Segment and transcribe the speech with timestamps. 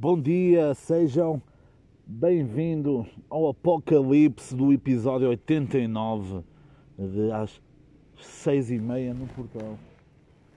[0.00, 1.42] Bom dia, sejam
[2.06, 6.44] bem-vindos ao apocalipse do episódio 89
[6.96, 7.60] de às
[8.16, 9.76] 6 e meia no portão.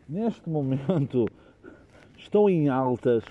[0.07, 1.25] Neste momento
[2.15, 3.23] estou em altas.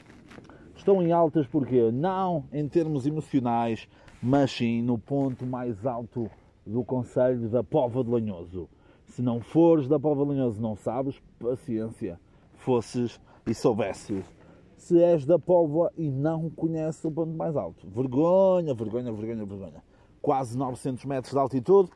[0.74, 3.88] Estou em altas porque não em termos emocionais,
[4.20, 6.28] mas sim no ponto mais alto
[6.66, 8.68] do Conselho da Pova de Lanhoso.
[9.06, 12.18] Se não fores da Pova de Lanhoso, não sabes, paciência.
[12.56, 14.39] Fosses e soubesses.
[14.80, 17.86] Se és da Póvoa e não conheces o ponto mais alto.
[17.86, 19.84] Vergonha, vergonha, vergonha, vergonha.
[20.22, 21.90] Quase 900 metros de altitude,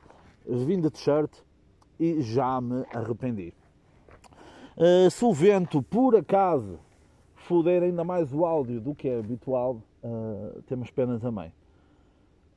[0.47, 1.33] vim de t-shirt
[1.99, 3.55] e já me arrependi.
[4.77, 6.79] Uh, se o vento, por acaso,
[7.35, 11.51] foder ainda mais o áudio do que é habitual, uh, temos pena também.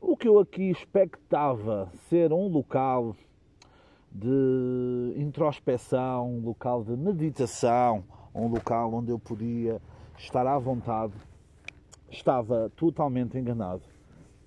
[0.02, 3.16] O que eu aqui expectava ser um local
[4.12, 8.04] de introspeção, um local de meditação,
[8.36, 9.82] um local onde eu podia
[10.18, 11.14] estar à vontade,
[12.10, 13.84] estava totalmente enganado,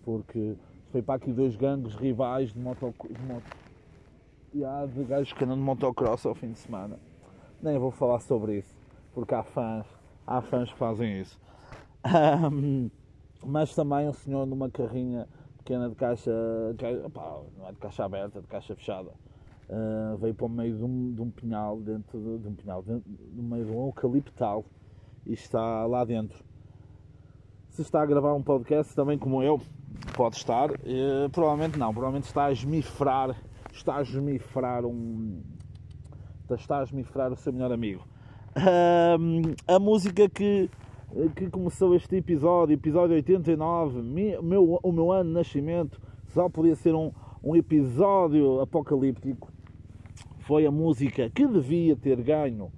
[0.03, 0.57] porque
[0.91, 5.63] foi para aqui dois gangues rivais de moto, de, moto, de gajos que andam de
[5.63, 6.99] motocross ao fim de semana.
[7.63, 8.77] Nem vou falar sobre isso,
[9.15, 9.87] porque há fãs,
[10.27, 11.39] há fãs que fazem isso.
[12.53, 12.91] Um,
[13.45, 16.33] mas também um senhor numa carrinha pequena de caixa,
[17.05, 19.11] opa, não é de caixa aberta, é de caixa fechada.
[19.69, 22.83] Uh, veio para o meio de um, de um pinhal, dentro de, de um pinhal,
[22.83, 24.65] dentro, no meio de um eucaliptal
[25.27, 26.43] e está lá dentro.
[27.69, 29.61] Se está a gravar um podcast também como eu,
[30.17, 30.71] pode estar.
[30.71, 33.37] Uh, provavelmente não, provavelmente está a esmifrar,
[33.73, 35.43] está a esmifrar um.
[36.51, 38.05] Está a esmifrar o seu melhor amigo.
[39.69, 40.69] A música que,
[41.37, 46.93] que começou este episódio, episódio 89, meu, o meu ano de nascimento, só podia ser
[46.93, 49.53] um, um episódio apocalíptico.
[50.41, 52.73] Foi a música que devia ter ganho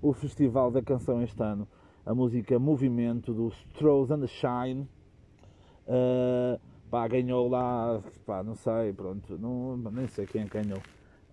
[0.00, 1.68] o Festival da Canção este ano
[2.08, 4.88] a música Movimento dos Throws and the Shine.
[5.86, 6.58] Uh,
[6.90, 10.78] pá, ganhou lá, pá, não sei, pronto, não, nem sei quem ganhou.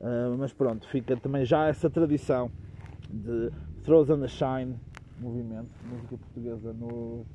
[0.01, 2.51] Uh, mas pronto, fica também já essa tradição
[3.09, 3.51] de
[3.83, 4.75] Throws and the Shine,
[5.17, 7.25] movimento, música portuguesa no,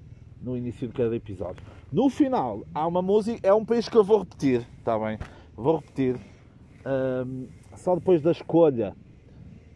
[0.42, 1.64] no início de cada episódio.
[1.90, 5.18] No final, há uma música, é um país que eu vou repetir, está bem?
[5.56, 8.94] Vou repetir, uh, só depois da escolha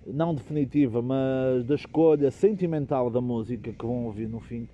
[0.07, 4.69] não definitiva, mas da escolha sentimental da música que vão ouvir no fim,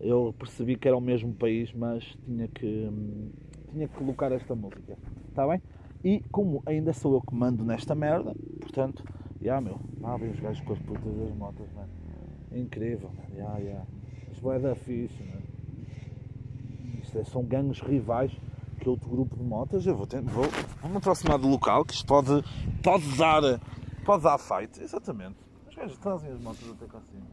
[0.00, 2.88] eu percebi que era o mesmo país, mas tinha que,
[3.70, 4.96] tinha que colocar esta música.
[5.28, 5.62] Está bem?
[6.04, 9.04] E como ainda sou eu que mando nesta merda, portanto,
[9.40, 11.88] já yeah, meu, lá vem os gajos com as putas das motas, mano.
[12.50, 13.34] É incrível, mano.
[13.34, 13.86] Yeah, yeah.
[14.32, 15.42] Isto é da fixe, mano.
[17.02, 18.32] Isto é, são gangues rivais
[18.80, 19.86] que outro grupo de motas.
[19.86, 20.44] Eu vou, ter, vou,
[20.80, 22.42] vou me aproximar do local que isto pode,
[22.82, 23.42] pode dar
[24.04, 25.36] Pode dar fight, exatamente.
[25.68, 27.26] Os gajos trazem as motos até cá acima.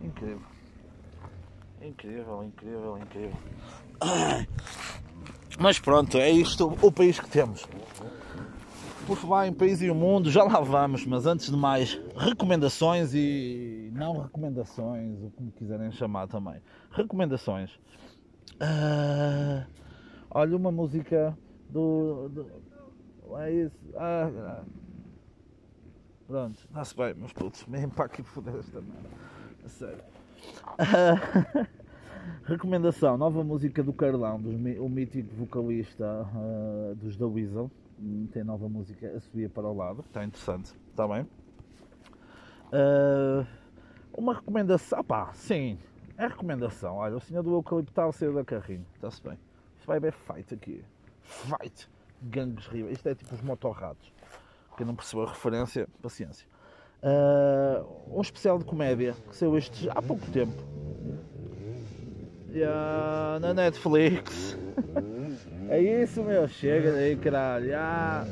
[0.00, 0.42] Incrível.
[1.80, 3.36] Incrível, incrível, incrível.
[5.58, 7.66] Mas pronto, é isto o país que temos.
[9.06, 13.12] Por falar em país e o mundo, já lá vamos, mas antes de mais, recomendações
[13.12, 16.56] e não recomendações, o que me quiserem chamar também.
[16.90, 17.70] Recomendações.
[18.54, 19.66] Uh,
[20.30, 21.36] olha, uma música
[21.68, 22.30] do.
[22.30, 22.46] do
[23.36, 23.76] é isso.
[23.96, 24.62] Ah,
[26.26, 29.08] Pronto, está-se bem, mas putos, mesmo para aqui foder esta merda.
[29.64, 30.04] A sério.
[30.78, 31.66] Uh,
[32.44, 37.70] recomendação: nova música do Carlão, dos, o mítico vocalista uh, dos The Weasel.
[38.32, 41.22] Tem nova música a subir para o lado, está interessante, está bem?
[42.72, 43.46] Uh,
[44.16, 45.78] uma recomendação, pá, sim,
[46.16, 46.96] é recomendação.
[46.96, 49.38] Olha, o senhor do Eucaliptal saiu da carrinho, está-se bem.
[49.76, 50.82] Isto vai haver fight aqui.
[51.22, 51.88] Fight!
[52.22, 52.96] Gangues rivais.
[52.96, 54.12] Isto é tipo os motorratos.
[54.76, 56.46] Quem não percebeu a referência, paciência.
[57.02, 60.62] Uh, um especial de comédia que saiu este há pouco tempo.
[62.50, 64.56] Yeah, na Netflix.
[65.68, 66.48] é isso, meu.
[66.48, 67.66] Chega daí, caralho.
[67.66, 68.26] Yeah.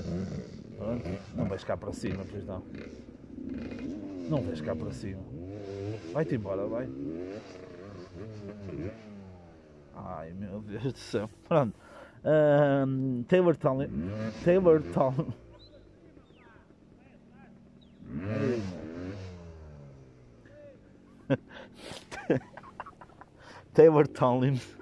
[1.34, 2.62] Não vais cá para cima, pois não.
[4.28, 5.20] Não vais cá para cima.
[6.12, 6.88] Vai-te embora, vai.
[9.94, 11.28] Ai, meu Deus do céu.
[11.48, 11.74] Pronto.
[12.24, 13.78] Uh, Taylor Town.
[14.44, 14.82] Taylor.
[23.74, 24.76] Taylor Tomlins.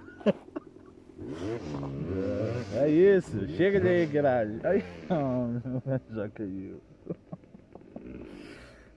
[2.74, 4.60] É isso, chega daí, caralho.
[4.64, 4.82] Ai,
[6.10, 6.80] já caiu.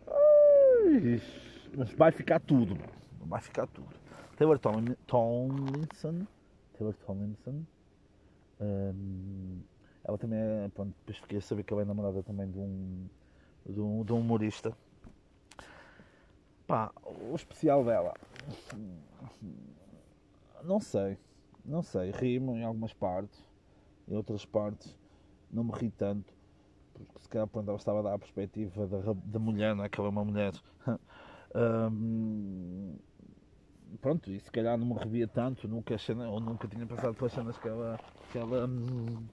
[0.08, 1.22] Ai,
[1.78, 2.92] mas vai ficar tudo, mano.
[3.26, 3.90] Vai ficar tudo.
[4.38, 6.26] Taylor Tomlin, Tomlinson.
[6.78, 7.64] Taylor Tomlinson.
[8.60, 9.60] Um,
[10.04, 10.70] ela também é.
[10.74, 13.08] Pronto, depois fiquei a saber que ela é namorada também de um
[13.68, 14.75] de um, um humorista.
[16.65, 18.13] Pá, o especial dela
[20.63, 21.18] não sei,
[21.63, 22.12] não sei.
[22.12, 23.39] Rimo em algumas partes,
[24.07, 24.98] em outras partes
[25.51, 26.33] não me ri tanto,
[26.94, 29.89] porque se calhar pronto, ela estava a dar a perspectiva da, da mulher, não é?
[29.89, 30.54] Que ela é uma mulher.
[31.56, 32.95] Hum,
[34.01, 35.95] pronto, e se calhar não me revia tanto, nunca,
[36.27, 38.00] ou nunca tinha passado pelas cenas que ela,
[38.31, 39.24] que ela, hum,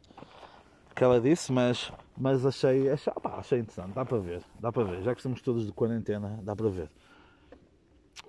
[1.00, 4.84] que ela disse, mas, mas achei, achei, opa, achei interessante, dá para ver, dá para
[4.84, 6.90] ver, já que estamos todos de quarentena, dá para ver.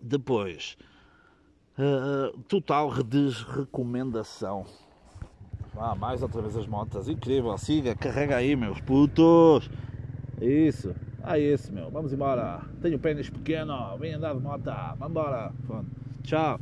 [0.02, 0.78] Depois,
[1.78, 4.66] uh, total desrecomendação.
[5.76, 9.70] Ah, mais outra vez as motas, incrível, siga, carrega aí, meus putos.
[10.40, 12.62] Isso, ah, isso, meu, vamos embora.
[12.82, 15.52] Tenho pênis pequeno, vem andar de moto, vamos embora.
[16.24, 16.58] Tchau.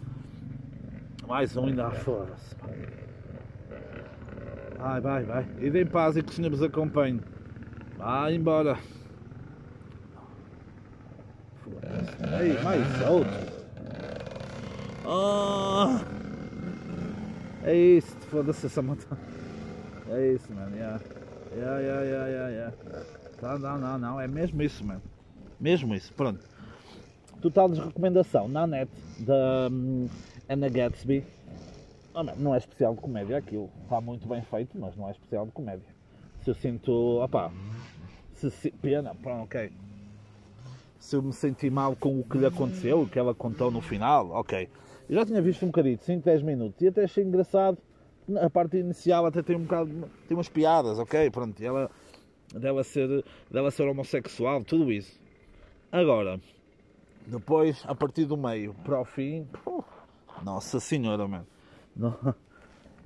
[1.27, 2.55] Mais um ainda foda-se.
[4.79, 5.45] Vai, vai, vai.
[5.59, 7.21] E em paz e que o Senhor vos acompanhe.
[7.97, 8.77] Vai embora.
[12.31, 13.33] Aí, mais outro.
[15.05, 15.99] Oh.
[17.63, 19.05] É isso, foda-se essa moto.
[20.09, 20.73] É isso, mano.
[20.75, 20.99] Yeah.
[21.55, 22.75] Yeah, yeah, yeah, yeah, yeah.
[23.41, 24.21] Não, não, não, não.
[24.21, 25.01] É mesmo isso, mano.
[25.59, 26.13] Mesmo isso.
[26.13, 26.39] Pronto.
[27.41, 30.07] Total desrecomendação na net da um,
[30.47, 31.25] Anna Gatsby.
[32.19, 33.69] Oh, não, não é especial de comédia aquilo.
[33.83, 35.87] Está muito bem feito, mas não é especial de comédia.
[36.41, 36.91] Se eu sinto.
[37.23, 37.49] opá.
[38.33, 39.71] Se, se, pena, pronto, ok.
[40.99, 43.79] Se eu me senti mal com o que lhe aconteceu, o que ela contou no
[43.79, 44.67] final, ok.
[45.07, 47.77] Eu já tinha visto um bocadinho, 5, 10 minutos, e até achei engraçado.
[48.41, 49.89] A parte inicial até tem um bocado.
[50.27, 51.31] tem umas piadas, ok?
[51.31, 51.89] Pronto, ela.
[52.53, 55.17] dela ser, dela ser homossexual, tudo isso.
[55.89, 56.39] Agora,
[57.25, 59.47] depois, a partir do meio para o fim,
[60.43, 61.47] nossa senhora, mano.
[61.95, 62.35] Não,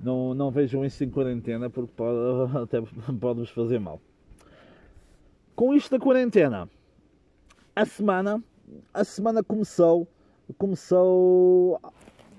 [0.00, 2.80] não, não vejam isso em quarentena porque pode, até
[3.20, 4.00] pode-vos fazer mal.
[5.54, 6.68] Com isto da quarentena,
[7.76, 8.42] a semana,
[8.92, 10.06] a semana começou,
[10.58, 11.80] começou,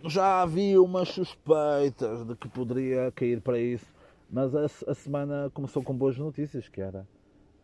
[0.06, 3.86] já havia umas suspeitas de que poderia cair para isso,
[4.30, 7.08] mas a, a semana começou com boas notícias, que era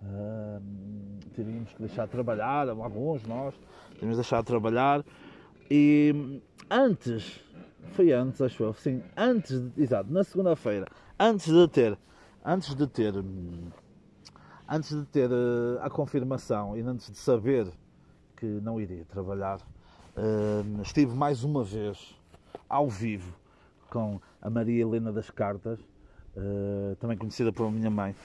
[0.01, 0.61] uh,
[1.35, 3.53] teríamos que deixar de trabalhar, alguns nós,
[3.93, 5.03] teríamos de deixar de trabalhar
[5.69, 7.39] e antes,
[7.93, 10.87] foi antes, acho eu, sim, antes, de, exato, na segunda-feira,
[11.19, 11.97] antes de ter,
[12.43, 13.13] antes de ter
[14.71, 17.67] antes de ter uh, a confirmação e antes de saber
[18.37, 22.17] que não iria trabalhar, uh, estive mais uma vez
[22.69, 23.35] ao vivo
[23.89, 25.77] com a Maria Helena das Cartas,
[26.37, 28.15] uh, também conhecida por minha mãe,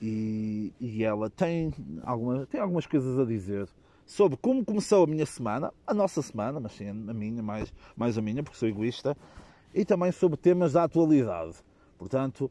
[0.00, 1.72] e, e, ela tem,
[2.02, 3.66] alguma, tem algumas coisas a dizer
[4.06, 8.16] sobre como começou a minha semana, a nossa semana, mas sim a minha, mais, mais
[8.16, 9.16] a minha, porque sou egoísta,
[9.74, 11.56] e também sobre temas da atualidade.
[11.98, 12.50] Portanto,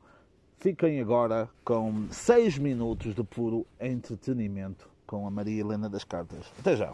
[0.60, 6.46] Fiquem agora com 6 minutos de puro entretenimento com a Maria Helena das Cartas.
[6.60, 6.94] Até já.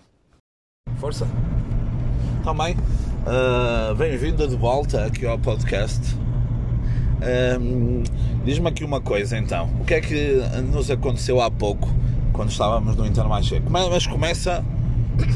[0.98, 1.26] Força.
[2.44, 6.02] Também, uh, bem-vinda de volta aqui ao podcast.
[7.62, 8.04] Um,
[8.44, 9.70] Diz-me aqui uma coisa então.
[9.80, 10.34] O que é que
[10.72, 11.88] nos aconteceu há pouco
[12.34, 13.62] quando estávamos no Intermarché?
[13.70, 14.64] Mas começa,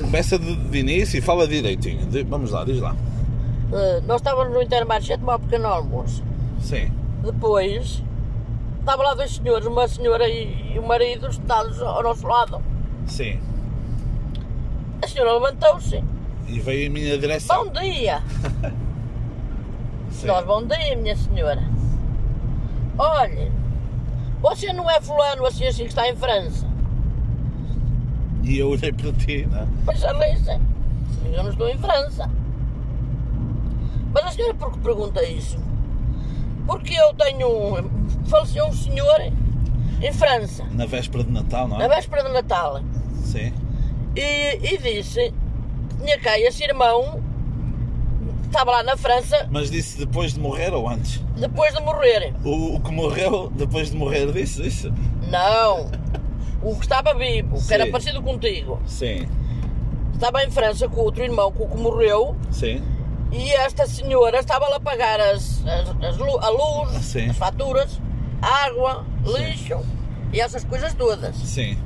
[0.02, 2.08] começa de, de início e fala direitinho.
[2.28, 2.94] Vamos lá, diz lá.
[2.94, 6.24] Uh, nós estávamos no Intermarché a tomar um pequeno almoço.
[6.60, 6.92] Sim.
[7.24, 8.04] Depois
[8.86, 12.62] Estava lá dois senhores, uma senhora e, e o marido, sentados ao nosso lado.
[13.08, 13.40] Sim.
[15.02, 16.04] A senhora levantou-se.
[16.48, 17.66] E veio em minha direção.
[17.66, 18.22] Bom dia!
[20.12, 20.28] Sim.
[20.28, 21.64] Nós, bom dia, minha senhora.
[22.96, 23.52] Olhe,
[24.40, 26.68] você não é fulano assim assim que está em França?
[28.46, 29.68] E eu olhei para ti, não é?
[29.86, 30.62] Pois a Lisa,
[31.34, 32.30] eu não estou em França.
[34.14, 35.58] Mas a senhora por que pergunta isso?
[36.68, 37.90] Porque eu tenho.
[38.28, 39.20] Faleceu um senhor
[40.02, 40.64] em França.
[40.72, 41.88] Na véspera de Natal, não é?
[41.88, 42.82] Na véspera de Natal.
[43.24, 43.52] Sim.
[44.16, 45.34] E, e disse
[45.90, 47.22] que tinha cá esse irmão.
[48.46, 49.50] Estava lá na França.
[49.52, 51.22] Mas disse depois de morrer ou antes?
[51.36, 52.34] Depois de morrer.
[52.44, 54.94] O, o que morreu depois de morrer disse isso?
[55.30, 55.90] Não.
[56.68, 57.68] O que estava vivo, Sim.
[57.68, 58.82] que era parecido contigo.
[58.86, 59.28] Sim.
[60.14, 62.36] Estava em França com outro irmão, com o que morreu.
[62.52, 62.82] Sim
[63.32, 67.30] e esta senhora estava a pagar as, as, as a luz, Sim.
[67.30, 68.00] as faturas,
[68.42, 69.86] água, lixo Sim.
[70.32, 71.36] e essas coisas todas.
[71.36, 71.78] Sim.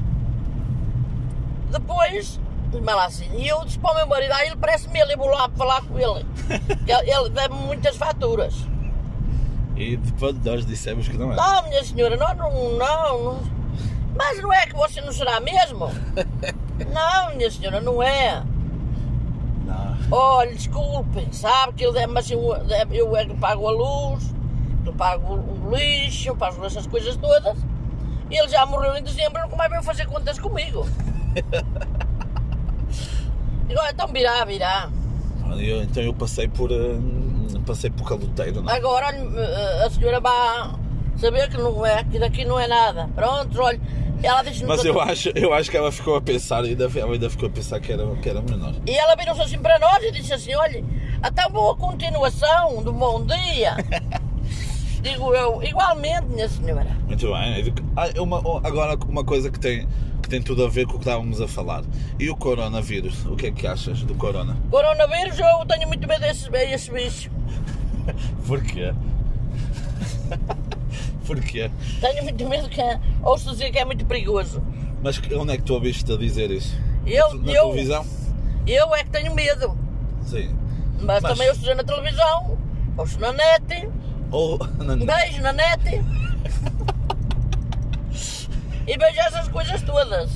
[1.71, 2.39] Depois,
[2.83, 5.29] mas lá assim, e eu disse para o meu marido, ah, ele parece-me ele, vou
[5.29, 6.25] lá falar com ele.
[6.87, 8.53] ele, ele deve muitas faturas.
[9.75, 11.35] E depois nós dissemos que não é.
[11.35, 13.58] Não, minha senhora, nós não, não, não.
[14.15, 15.89] Mas não é que você não será mesmo?
[16.93, 18.43] não, minha senhora, não é.
[20.11, 22.41] Olha, desculpem, sabe que eu, mas eu,
[22.91, 24.33] eu é que pago a luz,
[24.85, 27.57] eu pago o lixo, eu pago essas coisas todas.
[28.31, 30.87] E ele já morreu em dezembro, nunca mais veio fazer contas comigo.
[33.67, 34.89] Digo, então virá, virá.
[35.59, 36.71] eu- então eu passei por.
[36.71, 38.77] ah, passei por caloteiro, não é?
[38.77, 40.71] Agora, olha, a senhora vai
[41.17, 43.07] saber que não é, que daqui não é nada.
[43.13, 43.79] Pronto, olha,
[44.21, 47.29] ela disse Mas eu acho, eu acho que ela ficou a pensar, ainda, ela ainda
[47.29, 48.73] ficou a pensar que era, que era menor.
[48.85, 50.83] E ela virou-se assim para nós e disse assim: olha,
[51.21, 53.75] até boa continuação do bom dia.
[55.01, 56.87] Digo eu, igualmente, minha senhora.
[57.07, 57.73] Muito bem.
[57.95, 59.87] Ah, uma- agora uma coisa que tem,
[60.21, 61.83] que tem tudo a ver com o que estávamos a falar.
[62.19, 63.25] E o coronavírus?
[63.25, 64.57] O que é que achas do corona?
[64.69, 67.31] Coronavírus, eu tenho muito medo desse, desse bicho.
[68.45, 68.93] Porquê?
[71.35, 71.69] Porquê?
[72.01, 72.81] Tenho muito medo que
[73.21, 74.63] ouço dizer que é muito perigoso.
[75.03, 76.75] Mas onde é que tu ouviste a dizer isso?
[77.05, 78.03] Eu, Na eu, televisão?
[78.65, 79.77] eu é que tenho medo.
[80.25, 80.55] Sim.
[80.99, 82.57] Mas, Mas- também ouço dizer na televisão,
[82.97, 83.87] ouço na net,
[84.31, 86.01] Ou na- beijo na net.
[88.87, 90.31] e vejo essas coisas todas.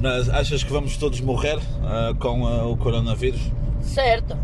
[0.00, 3.40] Mas achas que vamos todos morrer ah, com ah, o coronavírus?
[3.82, 4.36] Certo.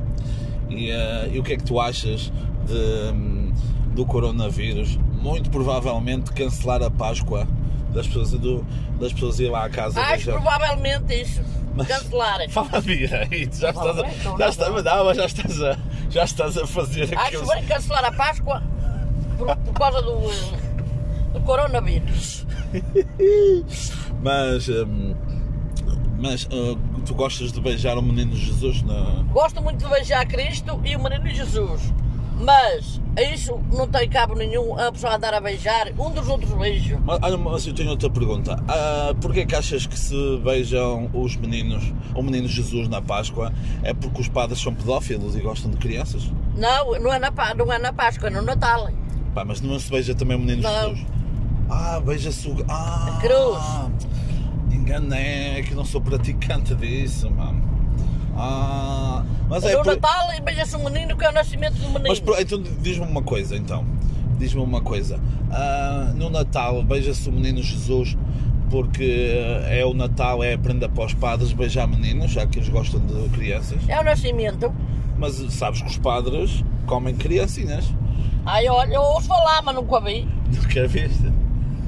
[0.68, 2.32] E, ah, e o que é que tu achas
[2.66, 3.52] de, hum,
[3.94, 4.98] do coronavírus?
[5.22, 7.46] Muito provavelmente cancelar a Páscoa
[7.92, 8.66] das pessoas, do,
[8.98, 10.32] das pessoas ir lá à casa Acho beijar.
[10.32, 11.42] provavelmente isso.
[11.74, 12.48] Mas- Cancelarem.
[12.50, 15.04] Fala direito, já estás a, então já não, está, não.
[15.04, 15.78] mas já estás a,
[16.10, 17.48] já estás a fazer Acho aqueles...
[17.48, 18.62] bem cancelar a Páscoa
[19.38, 20.20] por, por causa do,
[21.32, 22.46] do coronavírus.
[24.22, 25.14] Mas, hum,
[26.18, 29.24] mas ah, tu gostas de beijar o menino Jesus na...
[29.32, 31.92] Gosto muito de beijar Cristo e o menino Jesus.
[32.40, 33.00] Mas
[33.32, 36.98] isso não tem cabo nenhum a pessoa andar a beijar um dos outros beijos.
[37.04, 38.62] Mas, Olha, mas eu tenho outra pergunta.
[38.66, 43.92] Ah, Porquê que achas que se beijam os meninos, o menino Jesus na Páscoa, é
[43.94, 46.30] porque os padres são pedófilos e gostam de crianças?
[46.56, 48.88] Não, não é na, não é na Páscoa, é no Natal.
[49.34, 50.88] Pá, mas não se beija também o menino Não.
[50.90, 51.06] Jesus?
[51.70, 52.64] Ah, beija-se o...
[52.68, 53.92] Ah, A cruz.
[54.74, 57.62] Enganei, é que não sou praticante disso, mano.
[58.44, 61.86] Ah, mas é no por- Natal e beija-se um menino que é o nascimento do
[61.88, 62.08] menino.
[62.08, 63.84] Mas por- então diz-me uma coisa então.
[64.38, 65.20] Diz-me uma coisa.
[65.50, 68.16] Ah, no Natal beija-se o menino Jesus
[68.68, 69.30] porque
[69.68, 72.98] é o Natal, é a prenda para os padres beijar meninos, já que eles gostam
[73.00, 73.78] de crianças.
[73.86, 74.74] É o nascimento.
[75.18, 77.84] Mas sabes que os padres comem criancinhas.
[78.44, 80.26] Ai, olha, eu ouço falar, mas nunca vi.
[80.52, 81.30] Nunca viste?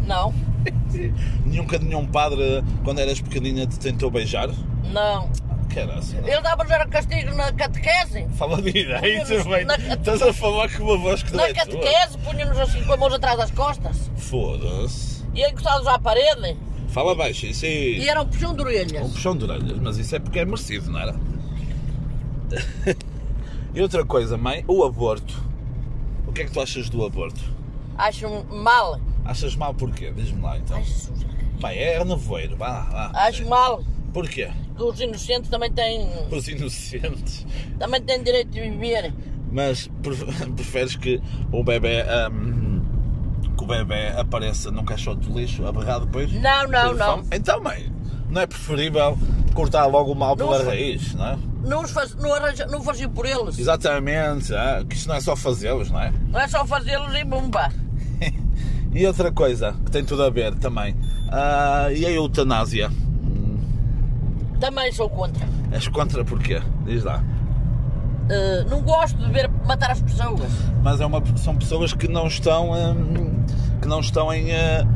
[0.06, 0.32] Não,
[1.46, 4.50] Nunca nenhum padre, quando eras pequenina, te tentou beijar?
[4.92, 5.28] não.
[5.74, 6.00] Caraca.
[6.30, 8.26] Ele dava-nos era castigo na catequese.
[8.36, 9.64] Fala direito, bem.
[9.64, 12.92] na- Estás a falar com uma voz que não Na é catequese, punha-nos assim com
[12.92, 15.24] a mão atrás das costas Foda-se.
[15.34, 16.56] e encostados à parede
[16.88, 19.10] Fala baixo, isso e é era um puxão de um orelhas.
[19.12, 21.14] puxão de orelhas, mas isso é porque é merecido, não era?
[23.74, 25.42] e outra coisa, mãe, o aborto.
[26.26, 27.40] O que é que tu achas do aborto?
[27.96, 29.00] Acho mal.
[29.24, 30.12] Achas mal porquê?
[30.14, 30.82] Diz-me lá então.
[30.82, 31.24] Jesus.
[31.60, 33.10] Pai, é nevoeiro, vá lá.
[33.14, 33.82] Acho mal.
[34.12, 34.50] Porquê?
[34.76, 37.46] Que os inocentes também têm, Os inocentes.
[37.78, 39.12] também têm direito de viver.
[39.52, 40.16] Mas pre-
[40.56, 41.20] preferes que
[41.52, 42.82] o bebê hum,
[43.56, 46.32] que o bebê apareça num caixote de lixo a berrar depois?
[46.32, 47.16] Não, não, não.
[47.18, 47.28] fome?
[47.32, 47.92] Então, mãe,
[48.28, 49.16] não é preferível
[49.54, 50.66] cortar logo o mal pela Não.
[50.66, 51.38] raiz, não é?
[51.64, 53.56] Não, faz, não, arranja, não faziam por eles.
[53.58, 56.12] Exatamente, ah, que isto não é só fazê-los, não é?
[56.30, 57.70] Não é só fazê-los e bomba.
[58.92, 60.94] E outra coisa que tem tudo a ver também,
[61.28, 62.90] ah, e a eutanásia?
[64.60, 65.46] Também sou contra.
[65.72, 66.60] És contra porquê?
[66.86, 67.22] Diz lá.
[68.24, 70.50] Uh, não gosto de ver matar as pessoas.
[70.82, 73.44] Mas é uma, são pessoas que não estão, hum,
[73.82, 74.50] que não estão em.
[74.52, 74.86] ah,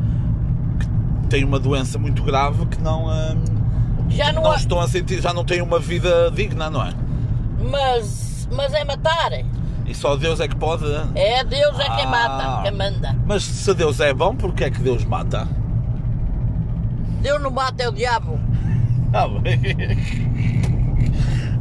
[0.79, 3.05] que têm uma doença muito grave que não.
[3.05, 3.43] hum,
[4.09, 6.91] Já não, não há- estão a sentir, já não têm uma vida digna, não é?
[7.69, 9.31] mas, mas é matar.
[9.85, 10.85] E só Deus é que pode.
[11.15, 12.09] É Deus é quem Ah.
[12.09, 13.15] mata, quem manda.
[13.27, 15.47] Mas se Deus é bom, porque é que Deus mata?
[17.21, 18.39] Deus não mata, é o diabo.
[19.13, 19.59] Ah, bem.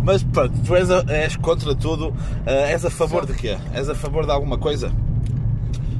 [0.04, 2.14] Mas pronto, tu és, a- és contra tudo,
[2.46, 3.56] eh, és a favor de quê?
[3.74, 4.92] És a favor de alguma coisa?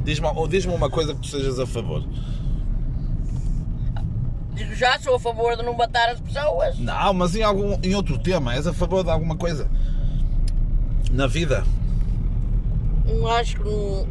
[0.05, 2.05] Diz-me ou diz-me uma coisa que tu sejas a favor.
[4.75, 6.79] Já sou a favor de não matar as pessoas.
[6.79, 9.69] Não, mas em, algum, em outro tema, és a favor de alguma coisa?
[11.11, 11.65] Na vida?
[13.07, 14.07] Não acho que não.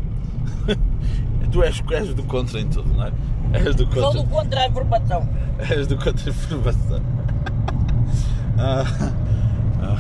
[1.52, 3.12] Tu és, és do contra em tudo, não é?
[3.54, 4.22] És do Sou contra.
[4.22, 5.30] do contra a informação.
[5.70, 7.02] És do contra informação.
[8.60, 8.84] Ah,
[9.84, 9.98] ah.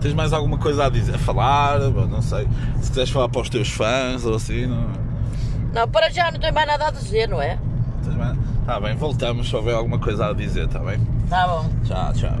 [0.00, 1.16] Tens mais alguma coisa a dizer?
[1.16, 1.80] A falar?
[1.80, 2.46] Não sei.
[2.80, 4.88] Se quiseres falar para os teus fãs ou assim, não.
[5.74, 7.58] Não, para já não tenho mais nada a dizer, não é?
[8.04, 8.38] Tens mais...
[8.64, 11.00] Tá bem, voltamos se houver alguma coisa a dizer, tá bem?
[11.28, 11.68] Tá bom.
[11.84, 12.36] Tchau, tchau.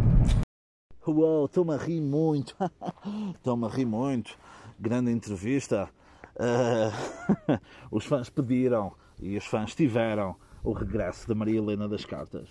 [1.08, 2.54] Uau, estou-me a rir muito.
[3.34, 4.30] Estou-me a rir muito.
[4.78, 5.88] Grande entrevista.
[6.38, 6.92] Ah,
[7.90, 12.48] os fãs pediram e os fãs tiveram o regresso da Maria Helena das Cartas.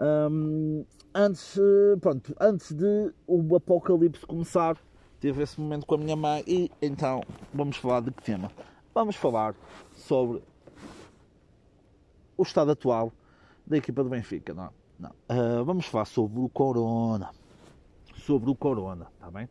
[0.00, 0.84] Hum,
[1.14, 4.76] antes, eh, pronto, antes de o apocalipse começar,
[5.20, 7.22] tive esse momento com a minha mãe e então
[7.52, 8.50] vamos falar de que tema?
[8.94, 9.54] Vamos falar
[9.94, 10.42] sobre
[12.36, 13.12] o estado atual
[13.66, 14.70] da equipa do Benfica, não?
[14.98, 15.10] não.
[15.10, 17.30] Uh, vamos falar sobre o Corona.
[18.14, 19.48] Sobre o Corona, está bem?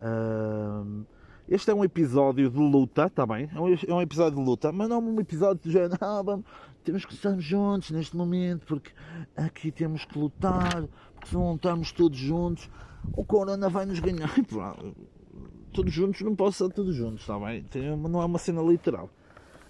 [0.00, 1.04] Uh,
[1.48, 3.48] este é um episódio de luta, está bem?
[3.54, 6.44] É um, é um, episódio de luta, mas não um episódio de género, ah, vamos,
[6.82, 8.90] temos que estar juntos neste momento, porque
[9.36, 10.84] aqui temos que lutar,
[11.14, 12.68] porque se não lutarmos todos juntos,
[13.12, 14.32] o Corona vai nos ganhar.
[15.72, 17.64] todos juntos, não posso estar todos juntos, está bem?
[17.96, 19.10] Não é uma cena literal.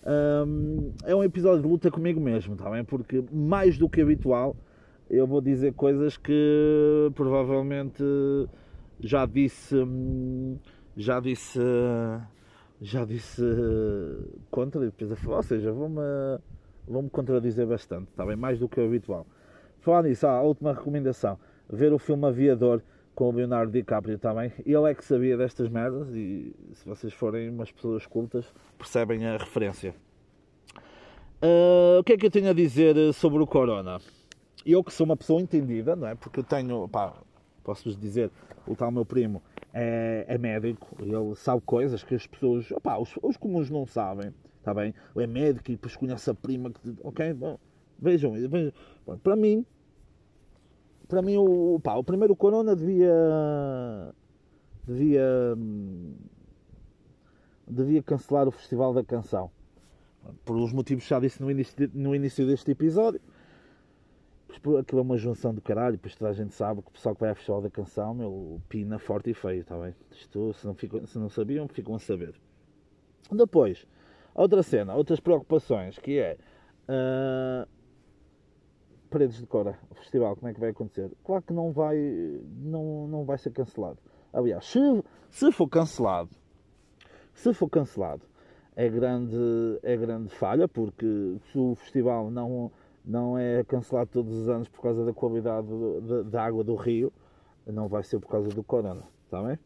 [0.06, 2.84] Um, é um episódio de luta comigo mesmo, está bem?
[2.84, 4.56] Porque mais do que habitual,
[5.10, 8.04] eu vou dizer coisas que provavelmente
[9.00, 9.74] já disse.
[10.96, 11.60] Já disse.
[12.80, 13.42] Já disse
[14.50, 16.00] contra a ou seja, vou-me
[16.86, 18.36] vou contradizer bastante, está bem?
[18.36, 19.26] Mais do que o habitual.
[19.80, 21.38] Falar nisso, a última recomendação:
[21.70, 22.82] ver o filme Aviador
[23.14, 24.52] com o Leonardo DiCaprio também.
[24.64, 29.38] Ele é que sabia destas merdas e se vocês forem umas pessoas cultas percebem a
[29.38, 29.94] referência.
[31.42, 34.00] Uh, o que é que eu tenho a dizer sobre o Corona?
[34.64, 36.14] Eu que sou uma pessoa entendida, não é?
[36.14, 37.14] Porque eu tenho, pá,
[37.64, 38.30] posso-vos dizer,
[38.66, 39.42] o tal meu primo
[39.78, 44.32] é, é, médico, ele sabe coisas que as pessoas, opá, os, os comuns não sabem,
[44.58, 44.94] está bem?
[45.14, 47.34] Ele é médico e depois conhece a prima, que, ok?
[47.34, 47.58] Bom,
[47.98, 48.72] vejam, vejam.
[49.22, 49.66] para mim,
[51.06, 53.12] para mim o, pá, o primeiro Corona devia
[54.86, 55.54] devia
[57.68, 59.50] devia cancelar o Festival da Canção
[60.44, 63.20] por os motivos que já disse no início, no início deste episódio
[64.78, 67.20] aquilo é uma junção do caralho pois toda a gente sabe que o pessoal que
[67.20, 69.94] vai ao Festival da Canção meu, pina forte e feio está bem?
[70.10, 72.34] Isto, se, não ficam, se não sabiam ficam a saber
[73.32, 73.86] depois
[74.34, 76.36] outra cena, outras preocupações que é
[76.88, 77.68] uh,
[79.10, 81.10] Paredes de Cora, o festival, como é que vai acontecer?
[81.24, 81.96] Claro que não vai,
[82.58, 83.98] não, não vai ser cancelado.
[84.32, 84.78] Aliás, se,
[85.30, 86.30] se for cancelado,
[87.32, 88.22] se for cancelado,
[88.74, 89.36] é grande,
[89.82, 92.70] é grande falha, porque se o festival não,
[93.06, 95.68] não é cancelado todos os anos por causa da qualidade
[96.24, 97.12] da água do rio,
[97.66, 99.58] não vai ser por causa do corona, está bem?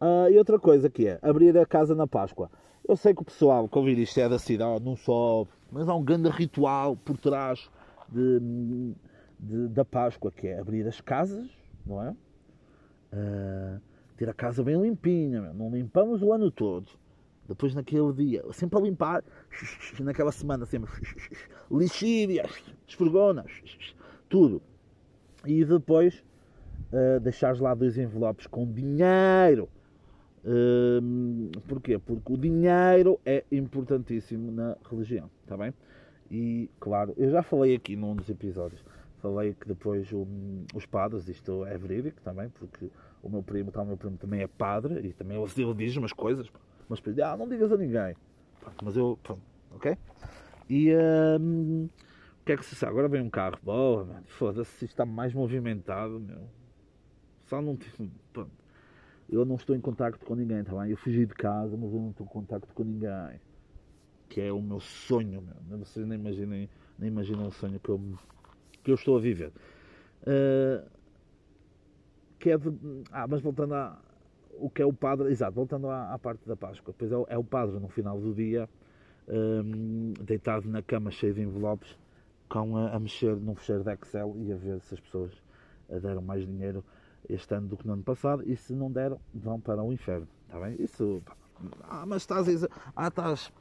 [0.00, 2.50] Uh, e outra coisa que é, abrir a casa na Páscoa.
[2.86, 5.94] Eu sei que o pessoal que ouvir isto é da cidade, não só mas há
[5.94, 7.68] um grande ritual por trás
[8.08, 8.94] de,
[9.40, 11.50] de, da Páscoa, que é abrir as casas,
[11.84, 12.10] não é?
[13.12, 13.80] Uh,
[14.16, 16.86] ter a casa bem limpinha, não limpamos o ano todo.
[17.46, 19.24] Depois naquele dia, sempre a limpar,
[20.00, 20.90] naquela semana sempre,
[21.70, 22.50] lixírias,
[22.86, 23.50] esfregonas,
[24.28, 24.62] tudo.
[25.44, 26.24] E depois
[26.92, 29.68] uh, deixares lá dois envelopes com dinheiro
[31.66, 31.98] porquê?
[31.98, 35.72] Porque o dinheiro é importantíssimo na religião, está bem?
[36.30, 38.84] E, claro, eu já falei aqui num dos episódios,
[39.20, 40.26] falei que depois o,
[40.74, 42.90] os padres, isto é verídico também, porque
[43.22, 46.12] o meu primo, tal, o meu primo também é padre, e também ele diz umas
[46.12, 46.50] coisas,
[46.88, 48.14] mas depois ah, não digas a ninguém.
[48.60, 49.42] Pronto, mas eu, pronto,
[49.72, 49.96] ok?
[50.68, 52.92] E, o que é que se sabe?
[52.92, 56.48] Agora vem um carro, boa, foda-se, isto está mais movimentado, meu.
[57.44, 58.64] Só não tive, pronto
[59.28, 60.90] eu não estou em contacto com ninguém, tá bem?
[60.90, 63.40] Eu fugi de casa, mas eu não estou em contacto com ninguém.
[64.28, 65.78] Que é o meu sonho, meu.
[65.78, 66.68] Vocês nem imaginem,
[66.98, 68.00] nem imaginam o sonho que eu,
[68.82, 69.52] que eu estou a viver.
[70.22, 70.88] Uh,
[72.38, 72.70] que é de,
[73.10, 73.98] ah, mas voltando a
[74.58, 77.26] o que é o padre, exato, voltando à, à parte da Páscoa, depois é o,
[77.28, 78.68] é o, padre no final do dia,
[79.28, 81.98] um, deitado na cama cheio de envelopes,
[82.48, 85.32] com a, a mexer num fecheiro de Excel e a ver se as pessoas
[85.88, 86.84] deram mais dinheiro
[87.28, 90.28] este ano do que no ano passado e se não deram, vão para o inferno.
[90.46, 90.76] Está bem?
[90.78, 91.22] Isso.
[91.82, 92.68] Ah, mas estás a.
[92.94, 93.52] Ah, estás.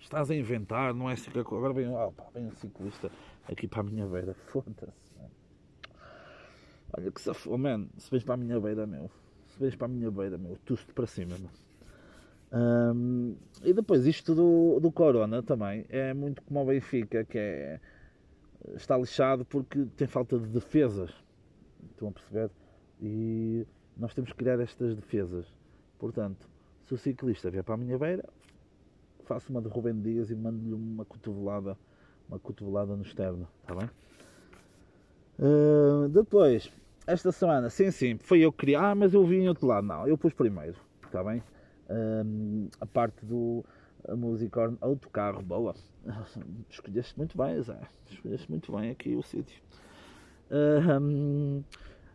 [0.00, 3.10] Estás a inventar, não é assim que agora vem, oh, pá, vem um ciclista
[3.48, 4.34] aqui para a minha beira.
[4.46, 5.12] Foda-se,
[6.96, 9.10] Olha que se oh, man, se vens para a minha beira, meu.
[9.58, 11.34] Vens para a minha beira, meu, tusto para cima.
[12.52, 17.80] Um, e depois isto do, do Corona também é muito como o Benfica, que é
[18.74, 21.10] está lixado porque tem falta de defesas.
[21.90, 22.50] Estão a perceber?
[23.00, 23.66] E
[23.96, 25.46] nós temos que criar estas defesas.
[25.98, 26.48] Portanto,
[26.86, 28.24] se o ciclista vier para a minha beira,
[29.24, 31.76] faço uma de Rubem Dias e mando-lhe uma cotovelada,
[32.28, 33.90] uma cotovelada no externo, está bem?
[35.38, 36.70] Uh, depois,
[37.08, 39.86] esta semana, sim, sim, foi eu que queria, ah, mas eu vi em outro lado,
[39.86, 41.42] não, eu pus primeiro, está bem?
[41.88, 43.64] Uh, a parte do
[44.06, 45.74] a música autocarro, boa,
[46.68, 49.58] escolheste muito bem, Zé, escolheste muito bem aqui o sítio.
[50.50, 51.64] Uh,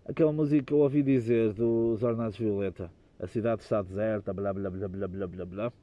[0.05, 4.69] aquela música que eu ouvi dizer dos Ornados Violeta, a cidade está deserta, blá blá
[4.69, 5.73] blá blá blá blá blá.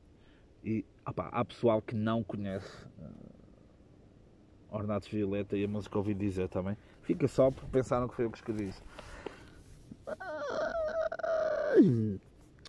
[0.63, 3.11] E opa, há pessoal que não conhece uh,
[4.71, 6.77] Ornatos Violeta e a música ouvi dizer também.
[7.03, 8.83] Fica só porque pensaram que foi eu que escrevi isso.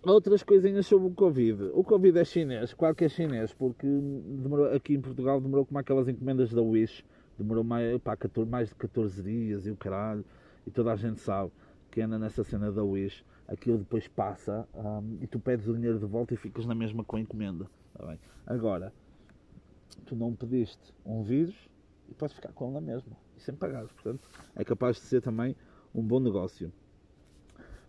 [0.04, 1.70] Outras coisinhas sobre o Covid.
[1.74, 5.78] O Covid é chinês, claro que é chinês, porque demorou, aqui em Portugal demorou como
[5.78, 7.06] aquelas encomendas da Wish,
[7.38, 10.26] demorou mais, pá, 14, mais de 14 dias e o caralho,
[10.66, 11.52] e toda a gente sabe
[11.92, 16.00] que anda nessa cena da Wish, aquilo depois passa um, e tu pedes o dinheiro
[16.00, 17.68] de volta e ficas na mesma com a encomenda.
[17.94, 18.18] Tá?
[18.48, 18.92] Agora,
[20.06, 21.70] tu não pediste um vírus
[22.12, 25.22] e podes ficar com ele na mesma, e sem pagar, portanto, é capaz de ser
[25.22, 25.56] também
[25.96, 26.72] um bom negócio.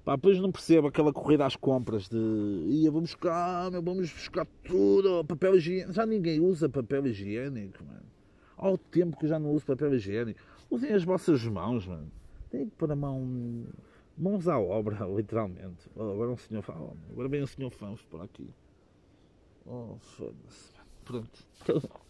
[0.05, 4.47] Pá, depois não percebo aquela corrida às compras de ia, vamos buscar, meu, vamos buscar
[4.65, 5.93] tudo, papel higiênico.
[5.93, 8.03] Já ninguém usa papel higiênico, mano.
[8.57, 10.41] Há o tempo que já não uso papel higiênico.
[10.69, 12.11] Usem as vossas mãos, mano.
[12.51, 13.65] Tem que pôr a mão.
[14.19, 15.89] Mãos à obra, literalmente.
[15.95, 18.51] Oh, agora um senhor fala, oh, agora vem um senhor fãs por aqui.
[19.65, 20.73] Oh, foda-se.
[21.05, 21.47] Pronto.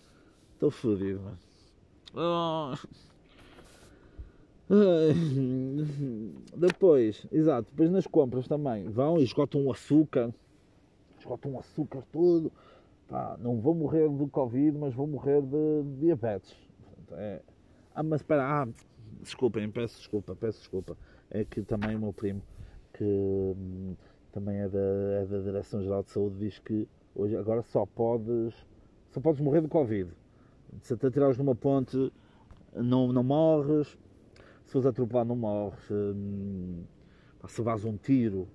[0.54, 1.51] Estou fodido, mano.
[2.14, 2.74] Oh.
[6.56, 10.32] Depois, exato, depois nas compras também vão e esgotam o açúcar,
[11.18, 12.50] esgotam o açúcar todo.
[13.08, 16.56] Pá, não vou morrer do Covid, mas vou morrer de diabetes.
[17.12, 17.42] É...
[17.94, 18.68] Ah, mas espera, ah,
[19.20, 20.96] desculpem, peço desculpa, peço desculpa.
[21.30, 22.42] É que também o meu primo,
[22.94, 23.94] que hum,
[24.32, 28.54] também é da, é da Direção-Geral de Saúde, diz que hoje agora só podes,
[29.10, 30.10] só podes morrer do Covid.
[30.80, 32.12] Se te atirares numa ponte,
[32.74, 33.98] não, não morres,
[34.64, 36.84] se fores atropelado não morres, hum,
[37.46, 38.48] se vás um tiro,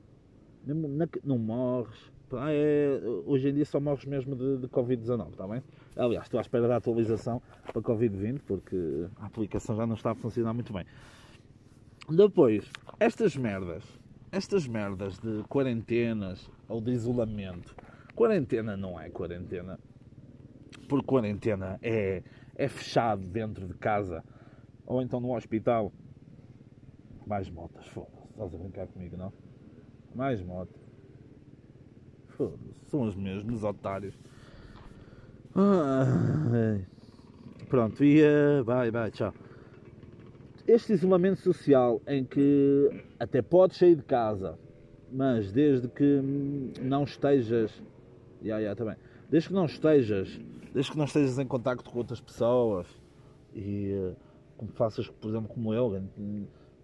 [1.24, 2.12] não morres.
[2.50, 5.64] É, hoje em dia só morres mesmo de, de Covid-19, está bem?
[5.96, 10.16] Aliás, estou à espera da atualização para Covid-20 porque a aplicação já não está a
[10.16, 10.86] funcionar muito bem.
[12.10, 13.84] Depois, estas merdas,
[14.32, 17.76] estas merdas de quarentenas ou de isolamento.
[18.14, 19.80] Quarentena não é quarentena,
[20.88, 22.24] porque quarentena é,
[22.56, 24.24] é fechado dentro de casa
[24.86, 25.92] ou então no hospital
[27.26, 28.28] mais motas, foda-se.
[28.30, 29.34] Estás a brincar comigo, não?
[30.16, 30.82] Mais motas.
[32.30, 32.86] Foda-se.
[32.86, 34.18] São os mesmos otários.
[35.56, 36.06] Ah,
[37.68, 39.34] Pronto, e uh, vai, vai, tchau.
[40.66, 44.58] Este isolamento social em que até podes sair de casa,
[45.12, 46.22] mas desde que
[46.82, 47.72] não estejas.
[48.42, 48.96] Yeah, yeah, também.
[49.30, 50.40] Desde que não estejas,
[50.74, 52.88] desde que não estejas em contacto com outras pessoas
[53.54, 54.16] e uh,
[54.58, 55.90] como faças, por exemplo, como eu,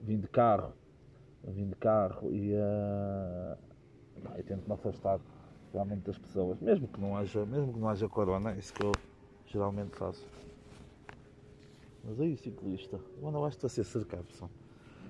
[0.01, 0.73] vim de carro,
[1.43, 3.57] vim de carro e, uh,
[4.37, 5.19] e tento me afastar
[5.73, 8.83] realmente das pessoas, mesmo que não haja, mesmo que não haja corona, é isso que
[8.83, 8.91] eu
[9.47, 10.23] geralmente faço.
[12.03, 14.51] Mas aí ciclista, eu não acho que estou a ser cercado, pessoal.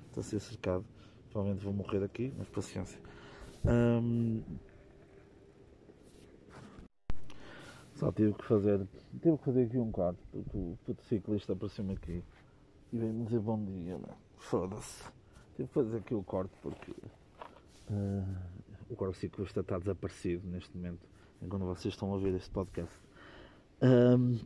[0.07, 0.85] Estou a ser cercado.
[1.31, 2.99] Provavelmente vou morrer aqui, mas paciência.
[3.65, 4.41] Um,
[7.95, 8.87] só tive que fazer.
[9.21, 12.23] Tive que fazer aqui um quarto, porque o puto ciclista apareceu-me aqui
[12.91, 14.13] e veio-me dizer bom dia, né?
[14.37, 15.03] Foda-se.
[15.55, 18.23] Tive que fazer aqui o corte porque uh,
[18.89, 21.07] o corpo ciclista está desaparecido neste momento,
[21.41, 22.93] enquanto vocês estão a ouvir este podcast.
[23.81, 24.39] Um,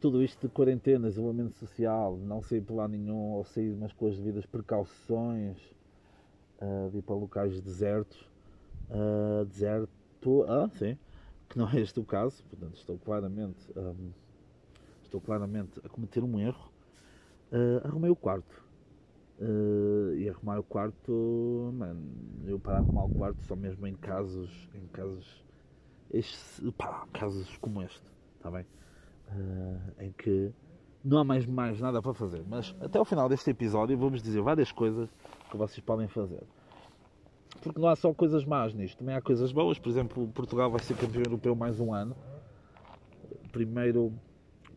[0.00, 4.06] tudo isto de quarentena, isolamento social, não sair por lá nenhum ou sair, mas com
[4.06, 5.58] as devidas precauções
[6.60, 8.20] uh, de ir para locais desertos.
[8.90, 10.98] Uh, deserto, ah, sim,
[11.52, 14.10] que não é este o caso, portanto estou claramente, um,
[15.02, 16.72] estou claramente a cometer um erro.
[17.52, 18.62] Uh, arrumei o quarto
[19.40, 21.74] Uh, e arrumar o quarto,
[22.44, 25.44] eu para arrumar o quarto só mesmo em casos, em casos,
[26.12, 28.04] este, pá, casos como este,
[28.36, 28.64] está bem?
[29.28, 30.52] Uh, em que
[31.02, 34.40] não há mais, mais nada para fazer, mas até ao final deste episódio vou-vos dizer
[34.42, 35.10] várias coisas
[35.50, 36.44] que vocês podem fazer.
[37.62, 39.78] Porque não há só coisas más nisto, também há coisas boas.
[39.78, 42.16] Por exemplo, Portugal vai ser campeão europeu mais um ano.
[43.52, 44.12] Primeiro,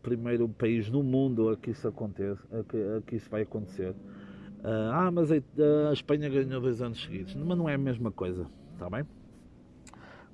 [0.02, 3.94] primeiro país no mundo a que isso aconteça, a que, a que isso vai acontecer.
[4.62, 5.36] Ah, ah, mas a,
[5.88, 7.34] a, Espanha ganhou dois anos seguidos.
[7.34, 9.04] Mas não é a mesma coisa, está bem?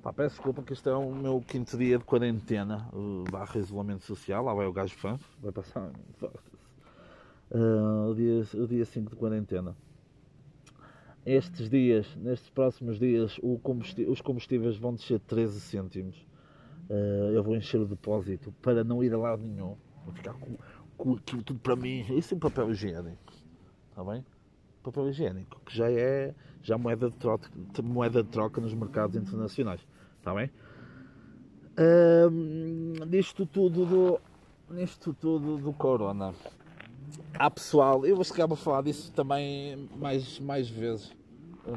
[0.03, 2.87] Pá, peço desculpa que este é o meu quinto dia de quarentena
[3.31, 4.43] barra isolamento social.
[4.43, 5.91] Lá vai o gajo fã, vai passar
[7.51, 9.75] uh, o, dia, o dia 5 de quarentena.
[11.25, 16.17] Estes dias, nestes próximos dias, combustível, os combustíveis vão descer 13 cêntimos.
[16.89, 19.77] Uh, eu vou encher o depósito para não ir a lado nenhum.
[20.03, 20.57] Vou ficar com,
[20.97, 22.05] com aquilo tudo para mim.
[22.09, 23.33] Isso é papel higiênico
[23.93, 24.25] está bem?
[24.81, 27.49] Papel higiênico, que já é já moeda, de troca,
[27.83, 29.81] moeda de troca nos mercados internacionais,
[30.17, 30.49] está bem?
[31.79, 34.19] Um, nisto tudo do
[34.69, 36.33] nisto tudo do corona
[37.37, 41.11] há pessoal, eu vou chegar a falar disso também mais, mais vezes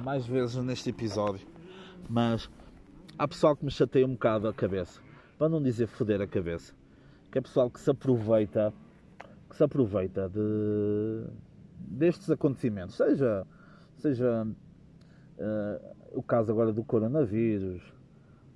[0.02, 1.46] mais vezes neste episódio
[2.08, 2.50] mas
[3.18, 5.00] há pessoal que me chateia um bocado a cabeça
[5.38, 6.74] para não dizer foder a cabeça
[7.30, 8.72] que é pessoal que se aproveita
[9.48, 11.24] que se aproveita de,
[11.78, 13.46] destes acontecimentos, seja,
[13.96, 17.82] seja uh, o caso agora do coronavírus,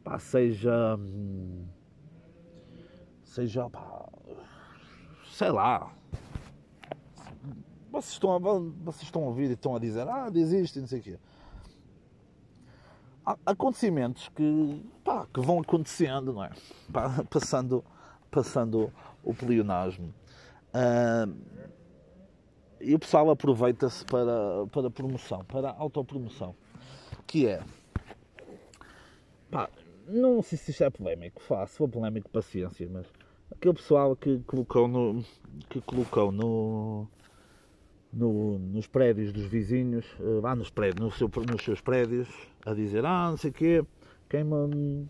[0.02, 0.96] pá, seja.
[0.96, 1.64] Hum,
[3.22, 3.68] seja.
[3.70, 4.08] Pá,
[5.30, 5.92] sei lá.
[8.00, 11.00] Vocês estão, a, vocês estão a ouvir e estão a dizer, ah, desiste não sei
[11.00, 11.18] o quê.
[13.24, 16.50] Há acontecimentos que, pá, que vão acontecendo, não é?
[16.92, 17.84] Pá, passando,
[18.30, 20.14] passando o pleonasmo.
[20.72, 21.36] Uh,
[22.80, 26.54] e o pessoal aproveita-se para, para promoção, para autopromoção
[27.30, 27.62] que é.
[29.52, 29.70] Pá,
[30.08, 33.06] não sei se isto é polémico, faço, for polémico, paciência, mas
[33.52, 35.24] aquele pessoal que colocou no.
[35.68, 37.06] que colocou no.
[38.12, 40.04] No, nos prédios dos vizinhos,
[40.42, 42.28] lá eh, nos, prédios, no seu, nos seus prédios,
[42.66, 43.84] a dizer, ah, não sei o quê,
[44.28, 45.06] quem me,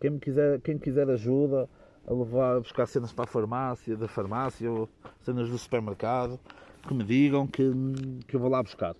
[0.00, 1.68] quem me quiser, quem quiser ajuda
[2.06, 4.88] a levar, a buscar cenas para a farmácia, da farmácia, ou
[5.20, 6.40] cenas do supermercado,
[6.86, 7.70] que me digam que,
[8.26, 8.96] que eu vou lá buscar.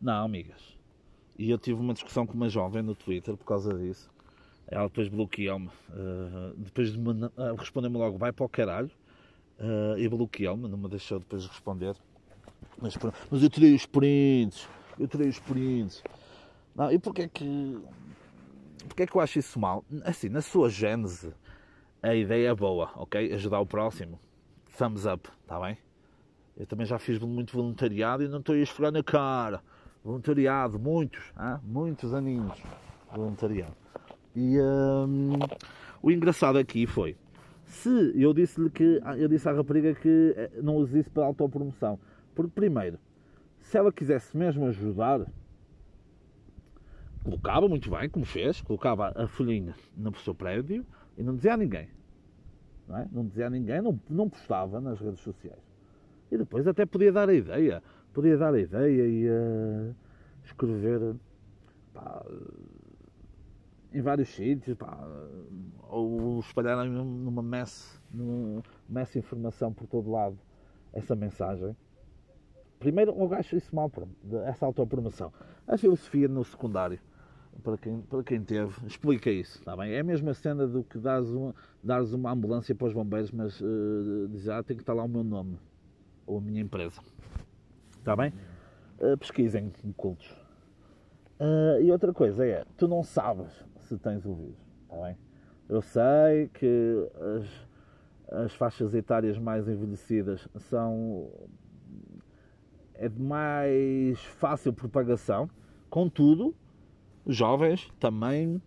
[0.00, 0.78] Não, amigas.
[1.36, 4.08] E eu tive uma discussão com uma jovem no Twitter por causa disso.
[4.68, 5.68] Ela depois bloqueou-me.
[5.88, 8.90] Uh, depois de uh, responder-me logo, vai para o caralho.
[9.58, 11.96] Uh, e bloqueou-me, não me deixou depois responder.
[12.80, 12.96] Mas,
[13.30, 14.68] mas eu tirei os prints.
[14.98, 16.02] Eu tirei os prints.
[16.74, 17.78] Não, e porquê que.
[18.86, 19.84] Porquê que eu acho isso mal?
[20.04, 21.32] Assim, na sua gênese,
[22.02, 23.32] a ideia é boa, ok?
[23.34, 24.18] Ajudar o próximo.
[24.76, 25.76] Thumbs up, está bem?
[26.56, 29.62] Eu também já fiz muito voluntariado e não estou a esfregar na cara
[30.04, 32.58] voluntariado, muitos, muitos aninhos
[33.14, 33.76] voluntariado.
[34.34, 35.38] E hum,
[36.02, 37.16] o engraçado aqui foi,
[37.64, 41.98] se eu disse-lhe que, eu disse à rapariga que eh, não use isso para autopromoção,
[42.38, 43.00] porque primeiro,
[43.58, 45.26] se ela quisesse mesmo ajudar,
[47.24, 51.56] colocava muito bem, como fez, colocava a folhinha no seu prédio e não dizia a
[51.56, 51.88] ninguém.
[52.86, 53.08] Não, é?
[53.10, 55.58] não dizia a ninguém, não, não postava nas redes sociais.
[56.30, 59.94] E depois até podia dar a ideia podia dar a ideia e uh,
[60.44, 61.16] escrever
[61.92, 62.24] pá,
[63.92, 64.98] em vários sítios pá,
[65.88, 70.38] ou espalhar numa mess, numa mess informação por todo lado
[70.92, 71.76] essa mensagem.
[72.78, 73.90] Primeiro, eu acho isso mal,
[74.46, 75.32] essa autopromoção.
[75.66, 77.00] A filosofia no secundário,
[77.62, 79.92] para quem, para quem teve, explica isso, está bem?
[79.92, 83.60] É a mesma cena do que dares uma, dares uma ambulância para os bombeiros, mas
[83.60, 85.58] uh, dizer, ah, tem que estar lá o meu nome
[86.26, 87.00] ou a minha empresa.
[87.98, 88.32] Está bem?
[89.00, 90.30] Uh, pesquisem cultos.
[91.40, 93.48] Uh, e outra coisa é, tu não sabes
[93.80, 94.58] se tens o vírus.
[94.82, 95.16] Está bem?
[95.68, 101.30] Eu sei que as, as faixas etárias mais envelhecidas são
[102.98, 105.48] é de mais fácil propagação.
[105.88, 106.54] Contudo,
[107.24, 108.60] os jovens também,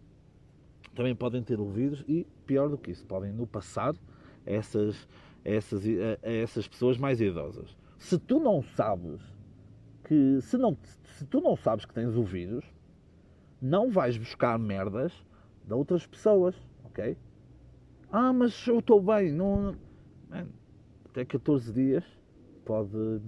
[0.95, 3.99] também podem ter o vírus e, pior do que isso, podem no passado
[4.45, 5.07] essas,
[5.45, 9.21] essas, a, a essas pessoas mais idosas se tu não sabes
[10.03, 12.65] que se, não, se tu não sabes que tens o vírus,
[13.61, 15.13] não vais buscar merdas
[15.63, 17.15] de outras pessoas, ok?
[18.11, 19.75] Ah, mas eu estou bem, não,
[21.05, 22.03] até 14 dias
[22.65, 23.21] pode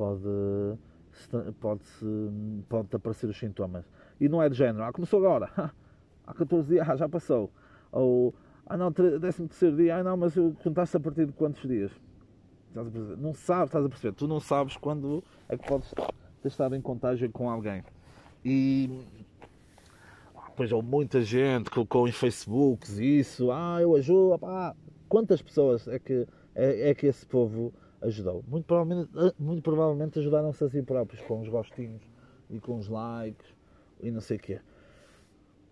[0.00, 0.78] pode
[1.60, 1.84] pode
[2.66, 3.84] pode aparecer os sintomas
[4.18, 5.50] e não é de género, ah, começou agora
[6.26, 7.50] há 14 dias, ah, já passou
[7.92, 8.34] ou,
[8.64, 11.92] ah não, 13 terceiro dia, ah não, mas contaste a partir de quantos dias
[13.18, 14.14] não sabes, estás a perceber?
[14.14, 15.92] Tu não sabes quando é que podes
[16.40, 17.82] ter estado em contágio com alguém.
[18.44, 19.04] E
[20.50, 24.74] depois houve muita gente colocou em Facebooks isso, ah, eu ajudo, pá.
[25.08, 28.44] Quantas pessoas é que, é, é que esse povo ajudou?
[28.46, 32.02] Muito provavelmente, ah, muito provavelmente ajudaram-se a si próprios com os gostinhos
[32.48, 33.46] e com os likes
[34.00, 34.60] e não sei o quê.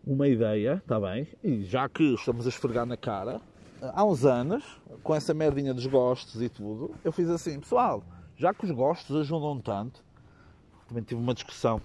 [0.07, 3.41] Uma ideia, está bem, e já que estamos a esfregar na cara,
[3.81, 4.64] há uns anos,
[5.03, 8.03] com essa merdinha dos gostos e tudo, eu fiz assim, pessoal,
[8.37, 10.03] já que os gostos ajudam tanto,
[10.88, 11.81] também tive uma discussão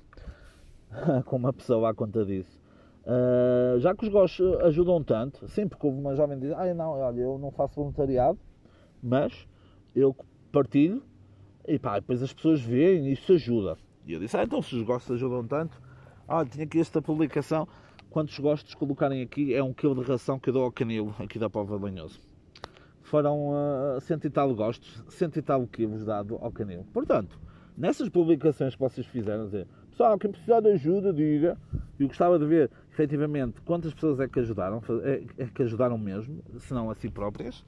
[1.25, 2.61] com uma pessoa à conta disso.
[3.03, 6.91] Uh, já que os gostos ajudam tanto, sempre que houve uma jovem diz, ah, não,
[6.91, 8.39] olha, eu não faço voluntariado,
[9.01, 9.45] mas
[9.93, 10.15] eu
[10.53, 11.03] partilho
[11.67, 13.75] e pá, depois as pessoas veem e isso ajuda.
[14.05, 15.81] E eu disse, ah, então se os gostos ajudam tanto,
[16.27, 17.67] olha, tinha aqui esta publicação
[18.09, 21.39] quantos gostos colocarem aqui, é um quilo de ração que eu dou ao canil aqui
[21.39, 22.21] da Pova Lanhoso.
[23.01, 26.85] Foram uh, cento e tal gostos, cento e tal quilos dado ao canil.
[26.93, 27.39] Portanto,
[27.75, 31.57] nessas publicações que vocês fizeram, dizer, pessoal, quem precisar de ajuda, diga.
[31.99, 36.43] Eu gostava de ver, efetivamente, quantas pessoas é que ajudaram, é, é que ajudaram mesmo,
[36.59, 37.59] se não a si próprias.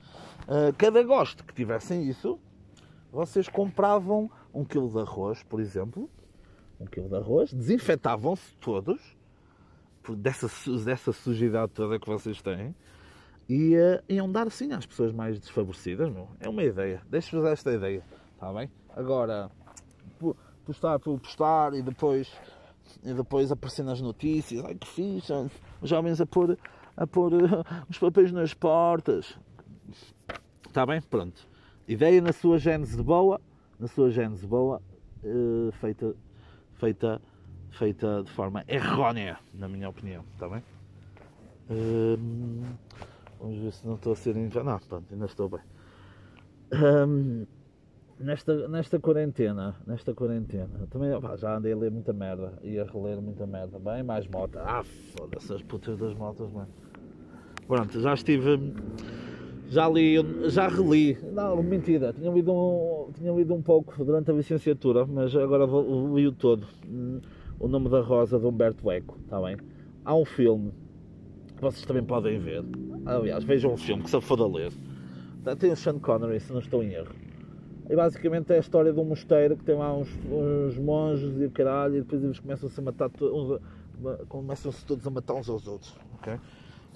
[0.48, 2.40] Uh, cada gosto que tivessem isso,
[3.16, 6.10] vocês compravam um quilo de arroz, por exemplo,
[6.78, 9.00] um quilo de arroz, desinfetavam-se todos,
[10.18, 10.50] dessa,
[10.84, 12.76] dessa sujidade toda que vocês têm,
[13.48, 16.28] e uh, iam dar sim às pessoas mais desfavorecidas, meu.
[16.42, 17.02] É uma ideia.
[17.10, 18.70] Deixa-vos esta ideia, está bem?
[18.90, 19.50] Agora,
[20.66, 22.30] postar postar e depois,
[23.02, 25.32] e depois aparecer nas notícias, ai que fixe,
[25.82, 26.58] os jovens a pôr,
[26.98, 27.32] a pôr
[27.90, 29.40] os papéis nas portas.
[30.68, 31.02] Está bem?
[31.02, 31.55] Pronto.
[31.88, 33.40] Ideia na sua gênese boa,
[33.80, 34.82] na sua gênese boa,
[35.24, 36.16] uh, feita,
[36.74, 37.22] feita,
[37.70, 40.24] feita de forma errónea, na minha opinião.
[40.34, 40.64] Está bem?
[41.70, 42.64] Um,
[43.40, 44.84] vamos ver se não estou a ser enganado.
[44.88, 45.60] Pronto, ainda estou bem.
[46.74, 47.46] Um,
[48.20, 52.84] nesta, nesta quarentena, nesta quarentena, também opa, já andei a ler muita merda e a
[52.84, 53.78] reler muita merda.
[53.78, 54.58] Bem, mais moto.
[54.58, 54.84] Ah,
[55.16, 56.70] foda-se as putas das motas, mano.
[57.68, 58.74] Pronto, já estive.
[59.68, 60.16] Já li,
[60.50, 61.18] já reli.
[61.32, 65.66] Não, mentira, tinha lido um, tinha lido um pouco durante a licenciatura, mas agora
[66.14, 66.68] li o todo.
[66.88, 67.20] Hum,
[67.60, 69.58] o nome da Rosa de Humberto Eco, está bem?
[70.04, 70.72] Há um filme
[71.56, 72.64] que vocês também podem ver.
[73.06, 74.72] Aliás, vejam um filme que se for a ler.
[75.60, 77.26] Tem o Sean Connery, se não estou em erro
[77.90, 81.46] e basicamente é a história de um mosteiro que tem lá uns, uns monges e
[81.46, 83.10] o caralho, e depois eles começam-se a matar,
[84.28, 86.40] começam-se todos a matar uns aos outros, ok?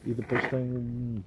[0.06, 1.24] E depois tem,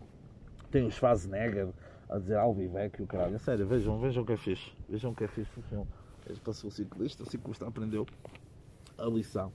[0.73, 1.69] tem o Schwarzenegger
[2.09, 3.39] a dizer Alvivec e o caralho.
[3.39, 4.73] sério, vejam, vejam o que é fixe.
[4.89, 5.87] Vejam que é fixe o.
[6.27, 8.07] Ele passou o ciclista, o ciclista aprendeu
[8.99, 9.53] a lição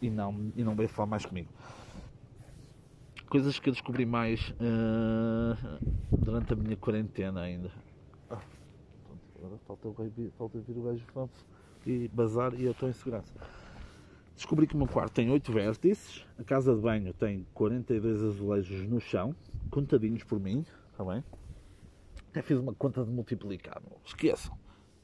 [0.00, 1.48] e não, e não veio falar mais comigo.
[3.28, 5.78] Coisas que eu descobri mais uh,
[6.16, 7.70] durante a minha quarentena ainda.
[8.30, 9.88] Agora falta,
[10.38, 11.30] falta vir o gajo
[11.84, 13.32] e bazar e eu estou em segurança.
[14.34, 18.86] Descobri que o meu quarto tem 8 vértices, a casa de banho tem 42 azulejos
[18.86, 19.34] no chão,
[19.70, 21.22] contadinhos por mim, está bem?
[22.30, 24.56] Até fiz uma conta de multiplicar, esqueçam,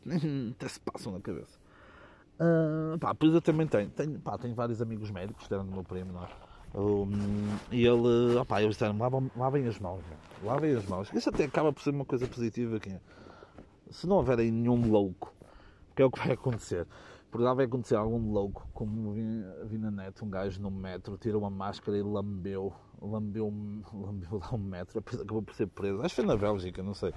[0.53, 1.59] até se passam na cabeça.
[2.41, 5.85] Uh, pá, pois eu também tenho, tenho, pá, tenho vários amigos médicos, eram do meu
[5.85, 6.29] primo, não é?
[6.75, 7.11] Um,
[7.71, 10.03] e ele, opá, eles disseram, lavem, lavem as mãos,
[10.43, 11.13] lavem as mãos.
[11.13, 12.99] Isso até acaba por ser uma coisa positiva aqui
[13.93, 15.33] se não houver nenhum louco,
[15.95, 16.87] que é o que vai acontecer,
[17.33, 21.51] vai acontecer algum louco, como vi, vi na net, um gajo no metro, tirou uma
[21.51, 23.53] máscara e lambeu, lambeu,
[23.93, 26.03] lambeu lá um metro, depois acabou por ser preso.
[26.03, 27.15] Acho que foi na Bélgica, não sei.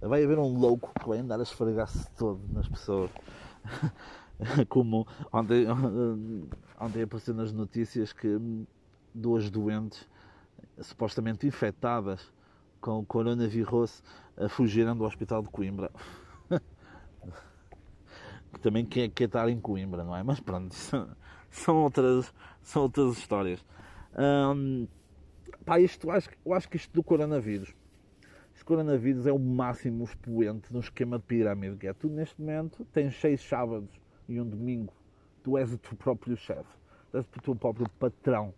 [0.00, 3.10] Vai haver um louco que vai andar a esfregar-se todo nas pessoas.
[4.68, 5.66] como ontem,
[6.78, 8.38] ontem apareceu nas notícias que
[9.14, 10.06] duas doentes
[10.80, 12.32] supostamente infectadas
[12.80, 14.02] com o coronavírus
[14.50, 15.90] fugiram do hospital de Coimbra.
[18.54, 20.22] Que também quer, quer estar em Coimbra, não é?
[20.22, 20.74] Mas pronto,
[21.50, 23.64] são, outras, são outras histórias.
[24.16, 24.86] Hum,
[25.64, 27.74] pá, isto, acho, eu acho que isto do coronavírus,
[28.54, 32.86] este coronavírus é o máximo expoente no esquema de pirâmide, que é tu neste momento
[32.92, 33.90] tens seis sábados
[34.28, 34.94] e um domingo,
[35.42, 36.70] tu és o teu próprio chefe,
[37.10, 38.54] tu és o teu próprio patrão,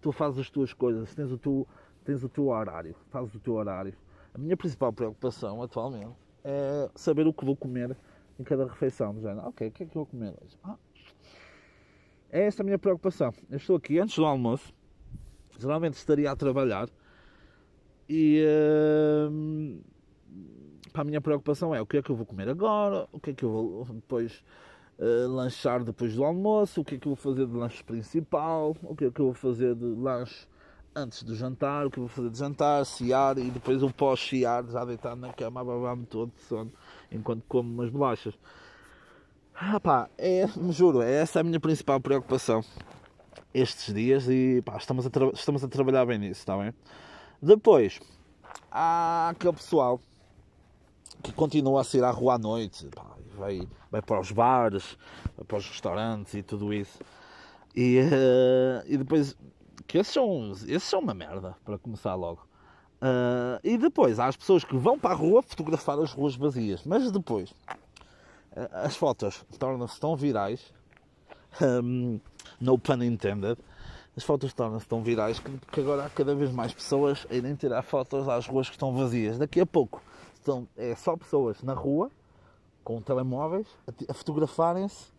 [0.00, 1.66] tu fazes as tuas coisas, tens o teu
[2.04, 3.94] tens o teu horário, fazes o teu horário.
[4.34, 7.96] A minha principal preocupação atualmente é saber o que vou comer
[8.42, 9.18] em cada refeição.
[9.20, 10.58] Já, ok, o que é que eu vou comer hoje?
[10.62, 10.76] Ah,
[12.30, 13.32] é esta a minha preocupação.
[13.48, 14.74] Eu estou aqui antes do almoço,
[15.58, 16.88] geralmente estaria a trabalhar
[18.08, 19.80] e uh,
[20.92, 23.32] a minha preocupação é o que é que eu vou comer agora, o que é
[23.32, 24.42] que eu vou depois
[24.98, 28.76] uh, lanchar depois do almoço, o que é que eu vou fazer de lanche principal,
[28.82, 30.46] o que é que eu vou fazer de lanche
[30.94, 34.64] antes do jantar, o que eu vou fazer de jantar, ciar e depois o pós-ciar,
[34.66, 36.72] já deitado na cama, a babar-me todo de sono
[37.12, 38.34] enquanto como umas bolachas.
[39.54, 42.64] Ah, pá, é, me juro, é essa a minha principal preocupação
[43.54, 46.72] estes dias e pá, estamos, a estamos a trabalhar bem nisso, está bem?
[47.40, 48.00] Depois,
[48.70, 50.00] há aquele pessoal
[51.22, 53.04] que continua a sair à rua à noite, pá,
[53.36, 54.96] vai, vai para os bares,
[55.36, 56.98] vai para os restaurantes e tudo isso.
[57.74, 59.36] E, uh, e depois
[59.86, 62.46] que esses são, esses são uma merda, para começar logo.
[63.02, 66.84] Uh, e depois há as pessoas que vão para a rua fotografar as ruas vazias,
[66.84, 70.72] mas depois uh, as fotos tornam-se tão virais,
[71.60, 72.20] um,
[72.60, 73.58] no pun intended,
[74.16, 77.56] as fotos tornam-se tão virais que, que, agora há cada vez mais pessoas a irem
[77.56, 79.36] tirar fotos às ruas que estão vazias.
[79.36, 80.00] Daqui a pouco
[80.34, 82.08] estão, é só pessoas na rua
[82.84, 85.10] com telemóveis a, a fotografarem-se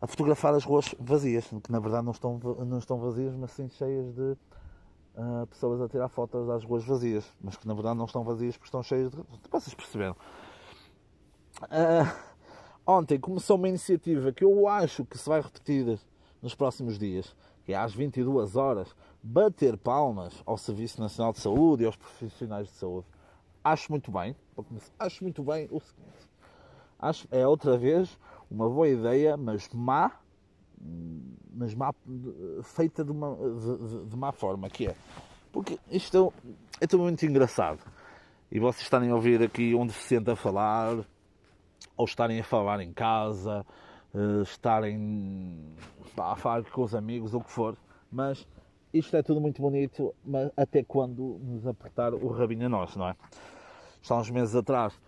[0.00, 3.68] a fotografar as ruas vazias, que na verdade não estão, não estão vazias, mas sim
[3.68, 4.36] cheias de
[5.16, 8.56] uh, pessoas a tirar fotos das ruas vazias, mas que na verdade não estão vazias
[8.56, 9.18] porque estão cheias de.
[9.50, 10.16] Vocês perceberam?
[11.62, 12.12] Uh,
[12.86, 15.98] ontem começou uma iniciativa que eu acho que se vai repetir
[16.40, 17.34] nos próximos dias,
[17.64, 22.66] que é às 22 horas, bater palmas ao Serviço Nacional de Saúde e aos profissionais
[22.66, 23.06] de saúde.
[23.62, 24.34] Acho muito bem,
[24.98, 26.30] acho muito bem o seguinte.
[26.98, 28.18] Acho, é outra vez
[28.50, 30.12] uma boa ideia, mas má,
[31.54, 31.94] mas má,
[32.62, 34.94] feita de uma de, de má forma, que é
[35.52, 36.32] porque isto
[36.80, 37.78] é tudo muito engraçado.
[38.50, 40.96] E vocês estarem a ouvir aqui um deficiente a falar,
[41.96, 43.64] ou estarem a falar em casa,
[44.14, 45.74] uh, estarem
[46.16, 47.76] a falar com os amigos, ou o que for,
[48.10, 48.46] mas
[48.92, 53.08] isto é tudo muito bonito, mas até quando nos apertar o rabinho a nós, não
[53.08, 53.16] é?
[54.02, 54.98] Está uns meses atrás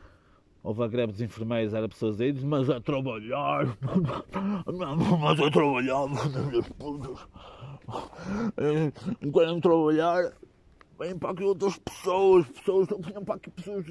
[0.65, 3.77] houve a greve dos enfermeiros, era pessoas aí, mas a trabalhar,
[5.21, 6.07] mas a trabalhar,
[9.31, 10.33] querem trabalhar,
[10.99, 13.85] vêm para aqui outras pessoas, pessoas, vêm para aqui pessoas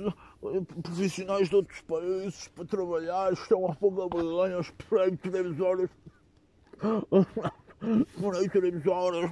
[0.81, 5.91] profissionais de outros países para trabalhar, estão a pouca vergonha, esperei três horas,
[8.09, 9.29] esperei três horas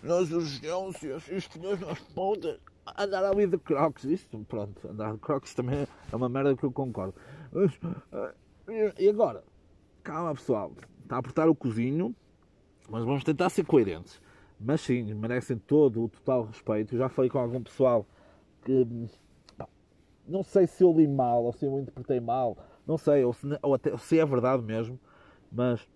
[0.00, 1.28] nas urgências,
[1.60, 6.28] mesmo nas pontas andar ali de crocs, isto, pronto, andar de crocs também é uma
[6.28, 7.14] merda que eu concordo.
[7.52, 7.78] Mas,
[8.68, 9.44] eh, e agora?
[10.02, 10.72] Calma pessoal,
[11.02, 12.14] está a apertar o cozinho,
[12.88, 14.20] mas vamos tentar ser coerentes.
[14.58, 16.94] Mas sim, merecem todo o total respeito.
[16.94, 18.06] Eu já falei com algum pessoal
[18.62, 18.86] que
[20.26, 22.56] não sei se eu li mal ou se eu interpretei mal,
[22.86, 24.98] não sei, ou se, ou até, se é verdade mesmo,
[25.50, 25.86] mas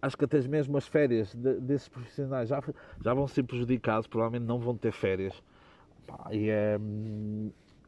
[0.00, 2.62] acho que até mesmo as férias de, desses profissionais já,
[3.02, 5.42] já vão ser prejudicados, provavelmente não vão ter férias
[6.30, 6.78] e é,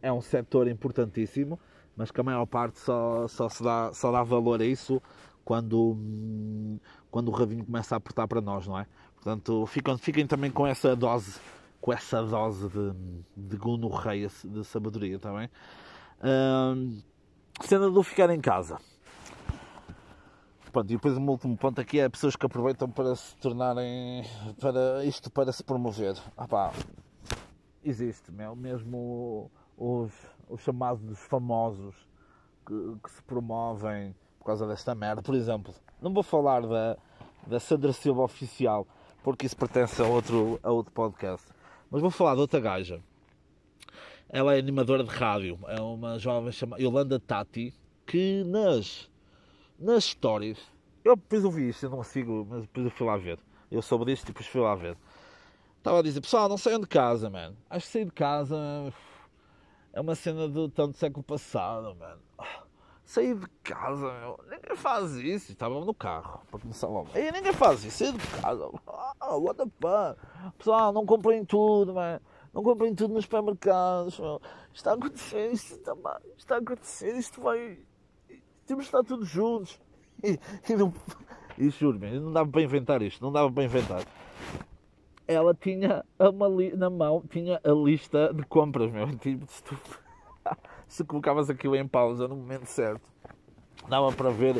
[0.02, 1.58] é um setor importantíssimo,
[1.96, 5.02] mas que a maior parte só, só, se dá, só dá valor a isso
[5.44, 5.96] quando,
[7.10, 8.86] quando o Ravinho começa a apertar para nós, não é?
[9.14, 11.40] Portanto, fiquem, fiquem também com essa dose,
[11.80, 12.92] com essa dose de,
[13.36, 15.48] de gonorreia, de sabedoria, também.
[15.48, 17.00] Tá hum,
[17.62, 18.78] cena do ficar em casa.
[20.70, 24.24] Pronto, e depois o último ponto aqui é pessoas que aproveitam para se tornarem,
[24.60, 26.16] para isto para se promover.
[26.36, 26.72] Ah pá,
[27.84, 30.12] existe, meu, mesmo os,
[30.48, 31.94] os chamados famosos
[32.66, 35.22] que, que, se promovem por causa desta merda.
[35.22, 36.96] Por exemplo, não vou falar da,
[37.46, 38.86] da Sandra Silva oficial,
[39.22, 41.48] porque isso pertence a outro, a outro podcast,
[41.90, 43.00] mas vou falar de outra gaja.
[44.28, 47.72] Ela é animadora de rádio, é uma jovem chamada Yolanda Tati,
[48.04, 49.10] que nas,
[49.78, 50.58] nas stories,
[51.02, 53.38] eu depois ouvi isto, eu não sigo, mas depois eu fui lá ver.
[53.70, 54.96] Eu soube disto e depois fui lá ver
[55.78, 57.56] Estava a dizer, pessoal, não saiam de casa, mano.
[57.70, 58.56] Acho que sair de casa
[59.92, 62.20] é uma cena do tanto século passado, mano.
[63.04, 64.38] Sair de casa, meu.
[64.50, 65.52] Ninguém faz isso.
[65.52, 67.08] Estava no carro, para começar logo.
[67.14, 68.04] E ninguém faz isso.
[68.04, 68.68] Sair de casa.
[69.20, 70.20] Oh, what the fuck?
[70.58, 72.20] Pessoal, não comprem tudo, mano.
[72.52, 74.42] Não comprem tudo nos supermercados, meu.
[74.74, 77.16] Está a acontecer isto está, está a acontecer.
[77.16, 77.78] Isto vai.
[78.66, 79.80] Temos de estar todos juntos.
[80.22, 80.38] E,
[80.70, 80.92] e não.
[81.56, 83.22] E juro, não dava para inventar isto.
[83.22, 84.04] Não dava para inventar
[85.28, 89.06] ela tinha uma na mão, tinha a lista de compras, meu.
[89.18, 89.78] Tipo, se, tu,
[90.88, 93.12] se colocavas aquilo em pausa no momento certo,
[93.88, 94.56] dava para ver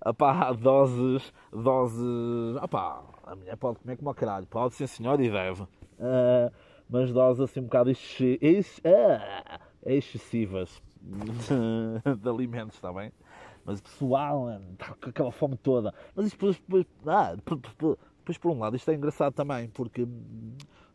[0.00, 2.56] apá, doses, doses.
[2.62, 5.62] Opá, a mulher pode comer como a caralho, pode sim senhor e deve.
[5.62, 6.52] Uh,
[6.88, 13.12] mas doses assim um bocado ex, ex, uh, excessivas de, de alimentos, está bem?
[13.64, 15.92] Mas pessoal, está com aquela fome toda.
[16.14, 17.34] Mas depois, depois ah,
[18.26, 20.04] Pois por um lado isto é engraçado também, porque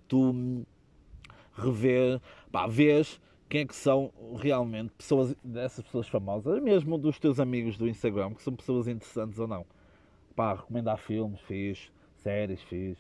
[0.06, 0.66] tu
[1.56, 2.20] revês,
[2.52, 7.78] pá, vês quem é que são realmente pessoas, dessas pessoas famosas, mesmo dos teus amigos
[7.78, 9.66] do Instagram, que são pessoas interessantes ou não.
[10.36, 12.98] Pá, recomendar filmes, fiz, séries, fiz.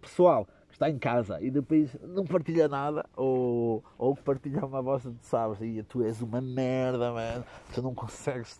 [0.00, 4.82] Pessoal que está em casa e depois não partilha nada, ou, ou que partilha uma
[4.82, 7.44] bosta de sabes, e tu és uma merda, mano,
[7.74, 8.58] tu não consegues,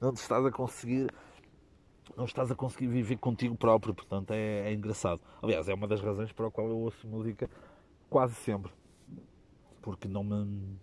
[0.00, 1.08] não te estás a conseguir
[2.16, 5.20] não estás a conseguir viver contigo próprio, portanto é, é, engraçado.
[5.40, 7.48] Aliás, é uma das razões para a qual eu ouço música
[8.10, 8.70] quase sempre,
[9.80, 10.78] porque não me,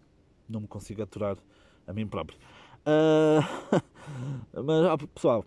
[0.47, 1.38] não me consigo aturar
[1.86, 2.38] a mim próprio.
[2.80, 3.82] Uh,
[4.63, 5.45] mas, ah, pessoal,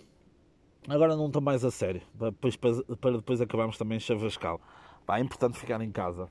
[0.88, 4.60] agora não estou mais a sério, para depois, para depois acabarmos também chavascal.
[5.04, 6.28] Pá, é importante ficar em casa.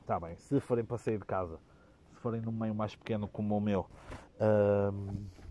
[0.00, 1.58] Está bem, se forem para sair de casa,
[2.12, 3.88] se forem num meio mais pequeno como o meu.
[4.36, 5.43] Uh,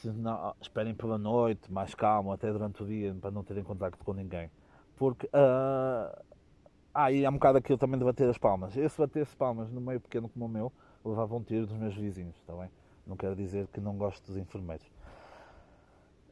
[0.00, 4.04] se não, esperem pela noite, mais calmo, até durante o dia, para não terem contacto
[4.04, 4.50] com ninguém.
[4.96, 5.26] Porque.
[5.26, 6.24] Uh,
[6.94, 8.74] ah, e há um bocado aquilo também de bater as palmas.
[8.98, 10.72] Bater as palmas no meio pequeno como o meu,
[11.04, 12.70] levava um tiro dos meus vizinhos, está bem?
[13.06, 14.90] Não quero dizer que não gosto dos enfermeiros.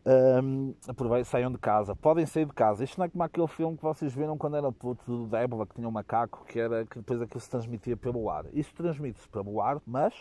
[0.07, 1.95] Um, aproveitem, saiam de casa.
[1.95, 2.85] Podem sair de casa.
[2.85, 5.75] Isto não é como aquele filme que vocês viram quando era puto do Débora, que
[5.75, 8.47] tinha um macaco, que era que depois aquilo se transmitia pelo ar.
[8.53, 10.15] Isto transmite-se pelo ar, mas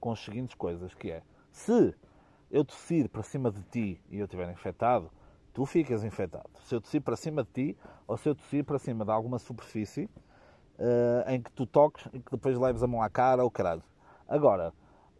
[0.00, 1.22] com as seguintes coisas, que é
[1.52, 1.94] se
[2.50, 5.10] eu tossir para cima de ti e eu estiver infectado,
[5.52, 6.50] tu ficas infectado.
[6.64, 9.38] Se eu tossir para cima de ti ou se eu tossir para cima de alguma
[9.38, 10.08] superfície
[10.78, 13.82] uh, em que tu toques e que depois leves a mão à cara ou caralho.
[14.28, 14.72] Agora,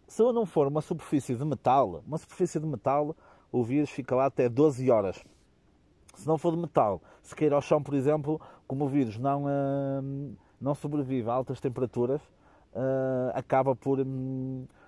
[0.08, 3.14] se eu não for uma superfície de metal, uma superfície de metal,
[3.50, 5.22] o vírus fica lá até 12 horas.
[6.14, 9.44] se não for de metal, se cair ao chão, por exemplo, como o vírus não,
[9.44, 12.22] uh, não sobrevive a altas temperaturas,
[12.74, 14.00] uh, acaba por.
[14.00, 14.81] Um, uh,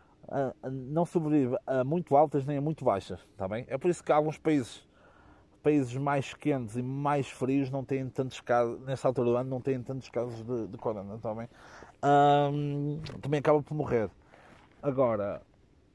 [0.71, 3.65] não sobrevive a muito altas nem a muito baixas, está bem?
[3.69, 4.87] É por isso que alguns países,
[5.63, 9.61] países mais quentes e mais frios, não têm tantos casos, nesta altura do ano, não
[9.61, 11.49] têm tantos casos de, de corona, está bem?
[13.23, 14.11] também acaba por morrer.
[14.83, 15.41] Agora,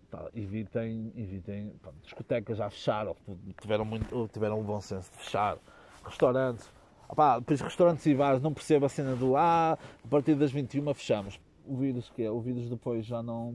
[0.09, 3.15] Tá, evitem, evitem pá, discotecas já fecharam,
[3.61, 5.55] tiveram, muito, tiveram um bom senso de fechar,
[6.03, 6.67] restaurantes,
[7.07, 10.91] opá, depois restaurantes e bares, não percebo a cena do ah, a partir das 21
[10.95, 11.39] fechamos.
[11.63, 12.31] O vírus que é?
[12.31, 13.53] O vírus depois já não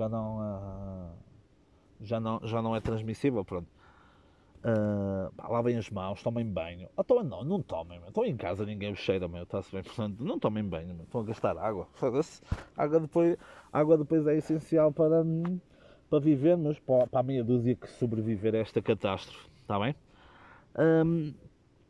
[0.00, 1.10] já não uh,
[2.00, 3.68] já não já não é transmissível, pronto.
[4.62, 6.88] Uh, pá, lavem as mãos, tomem banho.
[6.96, 10.38] Ah, não, não tomem, estão em casa, ninguém vos cheira, meu, está-se bem, portanto, não
[10.38, 11.04] tomem banho, meu.
[11.04, 11.88] estão a gastar água.
[12.76, 13.36] Água depois,
[13.72, 15.24] água depois é essencial para,
[16.10, 19.94] para vivermos, para, para a meia dúzia que sobreviver a esta catástrofe, está bem?
[20.78, 21.32] Um,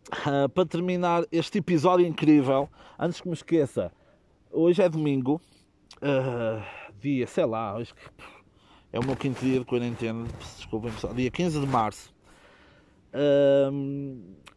[0.08, 3.92] uh, para terminar este episódio incrível, antes que me esqueça,
[4.52, 5.40] hoje é domingo,
[5.96, 7.92] uh, dia, sei lá, hoje
[8.92, 12.14] é o meu quinto dia de quarentena, desculpem pessoal, dia 15 de março.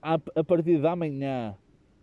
[0.01, 1.55] A, a partir da manhã,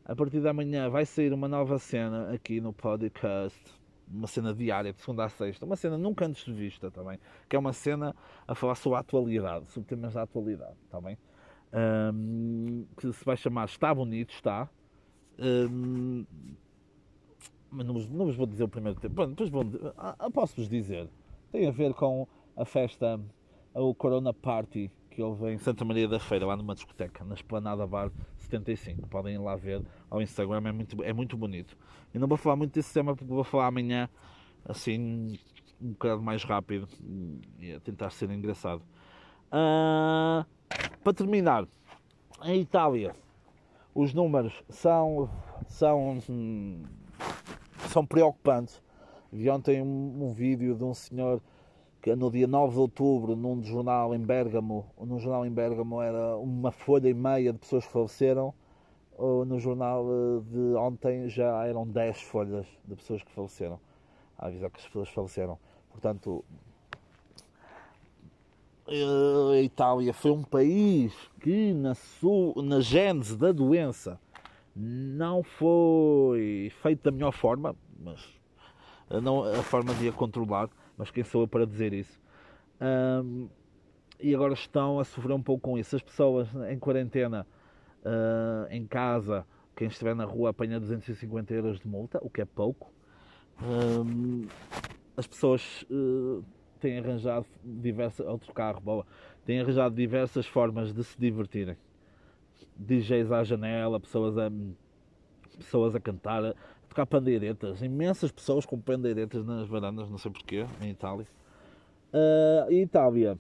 [0.05, 3.61] a partir da manhã vai sair uma nova cena aqui no podcast,
[4.09, 7.19] uma cena diária, de segunda a sexta, uma cena nunca antes vista também,
[7.49, 8.15] que é uma cena
[8.49, 11.17] a falar sobre a atualidade, sobre temas da atualidade, também,
[12.13, 14.69] um, que se vai chamar Está Bonito, está.
[15.39, 16.27] Um,
[17.71, 19.15] mas não vos, não vos, vou dizer o primeiro tempo.
[19.15, 19.65] Bom, depois vou,
[19.97, 21.09] ah, posso-vos dizer.
[21.53, 23.21] Tem a ver com a festa,
[23.75, 27.87] o Corona Party que houve em Santa Maria da Feira, lá numa discoteca, na Esplanada
[27.87, 29.09] Bar 75.
[29.09, 31.77] Podem ir lá ver ao Instagram, é muito, é muito bonito.
[32.15, 34.09] E não vou falar muito desse tema porque vou falar amanhã,
[34.65, 35.39] assim,
[35.81, 36.89] um bocado mais rápido
[37.59, 38.83] e a tentar ser engraçado.
[39.49, 40.47] Uh,
[41.03, 41.67] para terminar,
[42.45, 43.15] em Itália,
[43.95, 45.29] os números são,
[45.67, 46.21] são,
[47.91, 48.81] são preocupantes.
[49.33, 51.41] Vi ontem um, um vídeo de um senhor
[52.01, 56.37] que no dia 9 de outubro, num jornal em Bergamo, num jornal em Bergamo era
[56.37, 58.55] uma folha e meia de pessoas que faleceram,
[59.47, 63.79] no jornal eh, de ontem já eram 10 folhas de pessoas que faleceram,
[64.39, 65.59] a avisar que as pessoas faleceram.
[65.91, 66.43] Portanto,
[68.89, 74.19] eh, a Itália foi um país que na, sua, na gênese da doença
[74.81, 78.21] não foi feito da melhor forma, mas
[79.23, 80.71] não a forma de a controlar
[81.01, 82.21] mas quem sou eu para dizer isso?
[82.79, 83.49] Um,
[84.21, 85.97] e agora estão a sofrer um pouco com isso.
[85.97, 87.47] As pessoas em quarentena,
[88.05, 92.45] uh, em casa, quem estiver na rua apanha 250 euros de multa, o que é
[92.45, 92.93] pouco.
[93.63, 94.47] Um,
[95.17, 96.45] as pessoas uh,
[96.79, 98.27] têm arranjado diversas.
[98.27, 99.07] Outro carro, boa.
[99.47, 101.79] Têm arranjado diversas formas de se divertirem.
[102.81, 104.51] DJs à janela, pessoas a,
[105.59, 106.55] pessoas a cantar,
[106.89, 111.27] tocar pandeiretas, imensas pessoas com pandeiretas nas varandas, não sei porquê, em Itália.
[112.13, 113.39] Uh, e Itália.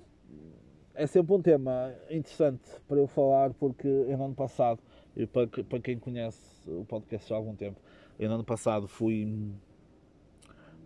[0.95, 4.81] É sempre um tema interessante para eu falar, porque no ano passado,
[5.17, 6.39] e para, para quem conhece
[6.71, 7.81] o podcast há algum tempo,
[8.19, 9.51] no ano passado fui,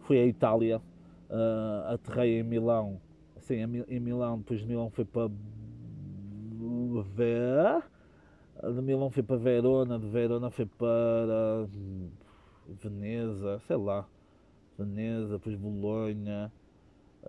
[0.03, 0.81] fui à Itália,
[1.29, 3.01] uh, aterrei em Milão,
[3.39, 3.57] sim,
[3.89, 5.29] em Milão, depois de Milão fui para
[7.17, 7.83] ver
[8.73, 11.67] de Milão fui para Verona, de Verona fui para
[12.83, 14.07] Veneza, sei lá,
[14.79, 16.53] Veneza, depois Bolonha,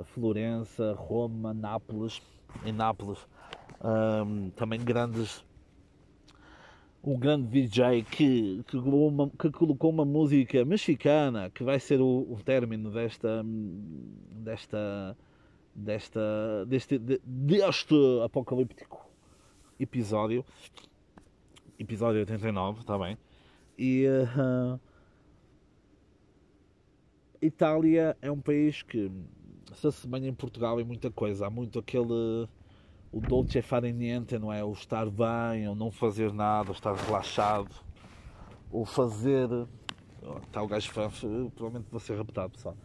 [0.04, 2.22] Florença, Roma, Nápoles,
[2.66, 3.20] em Nápoles.
[3.84, 5.44] Um, também grandes
[7.06, 8.78] um grande DJ que, que,
[9.38, 13.44] que colocou uma música mexicana que vai ser o, o término desta
[14.32, 15.16] desta
[15.76, 19.06] desta deste, deste apocalíptico
[19.80, 20.44] episódio
[21.80, 23.18] episódio 89, está bem
[23.78, 24.80] e uh,
[27.42, 29.12] Itália é um país que
[29.74, 31.48] se assemelha em Portugal em muita coisa.
[31.48, 32.48] Há muito aquele
[33.12, 34.64] o dolce fare niente, não é?
[34.64, 37.74] O estar bem, ou não fazer nada, ou estar relaxado,
[38.72, 39.50] ou fazer.
[40.48, 42.76] Está o gajo, provavelmente vou ser raptado, pessoal.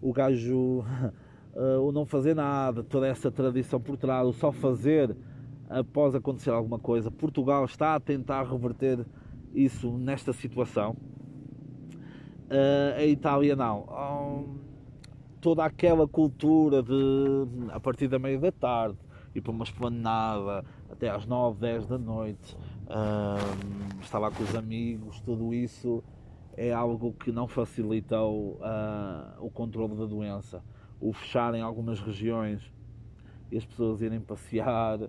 [0.00, 0.84] O gajo,
[1.54, 5.14] uh, o não fazer nada, toda essa tradição por trás, o só fazer
[5.68, 7.10] após acontecer alguma coisa.
[7.10, 9.04] Portugal está a tentar reverter
[9.54, 10.96] isso nesta situação
[12.48, 13.82] Uh, a Itália não.
[13.82, 14.58] Um,
[15.38, 16.92] toda aquela cultura de
[17.70, 18.96] a partir da meia da tarde
[19.34, 22.56] ir para uma esplanada até às 9, 10 da noite,
[22.88, 26.02] um, estar lá com os amigos, tudo isso
[26.56, 30.64] é algo que não facilitou uh, o controle da doença.
[30.98, 32.62] O fechar em algumas regiões
[33.52, 35.00] e as pessoas irem passear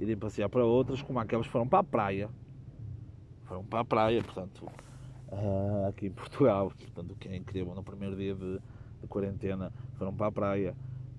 [0.00, 2.30] irem passear para outras, como aquelas que foram para a praia.
[3.44, 4.66] Foram para a praia, portanto,
[5.28, 6.72] uh, aqui em Portugal.
[6.76, 8.58] Portanto, que é incrível, no primeiro dia de,
[9.00, 10.76] de quarentena, foram para a praia.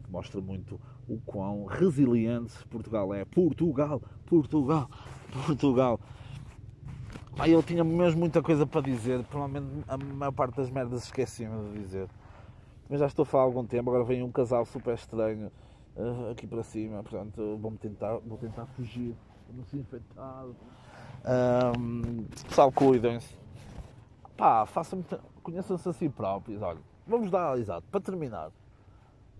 [0.09, 3.23] Mostra muito o quão resiliente Portugal é.
[3.23, 4.89] Portugal, Portugal,
[5.45, 5.99] Portugal.
[7.35, 11.69] Pá, eu tinha mesmo muita coisa para dizer, provavelmente a maior parte das merdas esqueci-me
[11.69, 12.09] de dizer.
[12.89, 15.49] Mas já estou a falar há algum tempo, agora vem um casal super estranho
[15.95, 19.15] uh, aqui para cima, portanto vou tentar, vou tentar fugir,
[19.53, 20.55] não ser infectado.
[21.77, 23.37] Um, pessoal, cuidem-se.
[24.35, 25.03] Pá, façam
[25.43, 28.51] conheçam-se a si próprios, olha, vamos dar, exato, para terminar,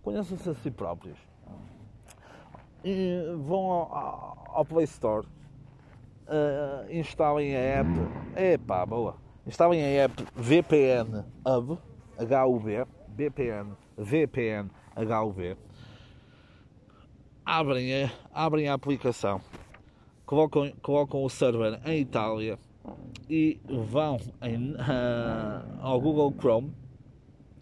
[0.01, 1.17] conheçam-se a si próprios.
[2.83, 5.27] E vão ao, ao Play Store
[6.27, 7.89] uh, instalem a app.
[8.35, 9.15] Epá, boa.
[9.45, 11.77] Instalem a app VPN Hub,
[12.19, 15.57] HUB, VPN, VPN HUB.
[17.53, 19.41] Abrem a, abrem a aplicação,
[20.25, 22.57] colocam, colocam o server em Itália
[23.29, 24.77] e vão em, uh,
[25.81, 26.71] ao Google Chrome,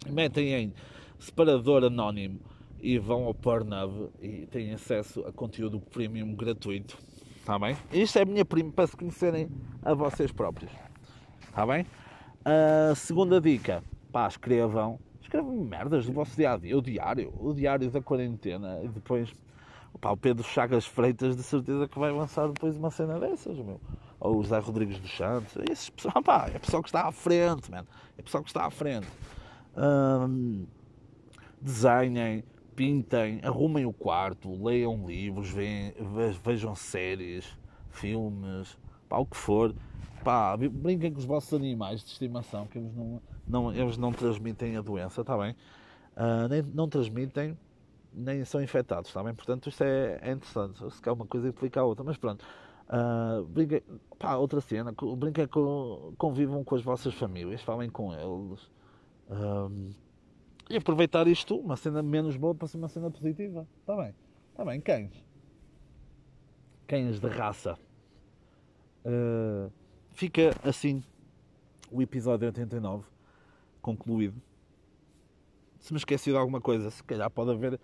[0.08, 0.72] metem em
[1.18, 2.38] separador anónimo
[2.80, 6.96] e vão ao Pornhub e têm acesso a conteúdo premium gratuito.
[7.40, 7.76] Está bem?
[7.92, 9.48] Isto é a minha prima para se conhecerem
[9.82, 10.70] a vocês próprios.
[11.48, 11.84] Está bem?
[12.44, 13.82] A segunda dica,
[14.12, 18.78] pá, escrevam, escrevam merdas do vosso dia a dia, o diário, o diário da quarentena.
[18.84, 19.34] E depois
[20.00, 23.80] pá, o Pedro Chagas Freitas de certeza que vai lançar depois uma cena dessas, meu.
[24.18, 25.90] Ou o José Rodrigues dos Santos, esses
[26.24, 27.84] pá, é pessoal que está à frente, man.
[28.16, 29.06] É pessoal que está à frente.
[29.76, 30.66] Hum,
[31.60, 32.44] desenhem,
[32.74, 35.50] pintem, arrumem o quarto, leiam livros,
[36.42, 37.46] vejam séries,
[37.90, 38.76] filmes,
[39.08, 39.74] pá, o que for.
[40.24, 44.76] Pá, brinquem com os vossos animais de estimação, que eles não, não, eles não transmitem
[44.76, 45.52] a doença, está bem?
[46.14, 47.56] Uh, nem, não transmitem,
[48.12, 49.34] nem são infectados, está bem?
[49.34, 50.78] Portanto, isto é, é interessante.
[50.92, 52.44] Se quer uma coisa, implica a outra, mas pronto.
[52.88, 53.82] Uh, brinquem,
[54.18, 58.62] pá, outra cena, brinquem com, convivam com as vossas famílias, falem com eles.
[59.28, 59.94] Uh,
[60.68, 63.66] e aproveitar isto, uma cena menos boa para ser uma cena positiva.
[63.80, 64.14] Está bem.
[64.50, 65.24] Está bem, cães.
[66.86, 67.78] Cães de raça.
[69.04, 69.70] Uh,
[70.12, 71.02] fica assim
[71.90, 73.04] o episódio 89
[73.80, 74.40] concluído.
[75.78, 77.80] Se me esqueci de alguma coisa, se calhar pode haver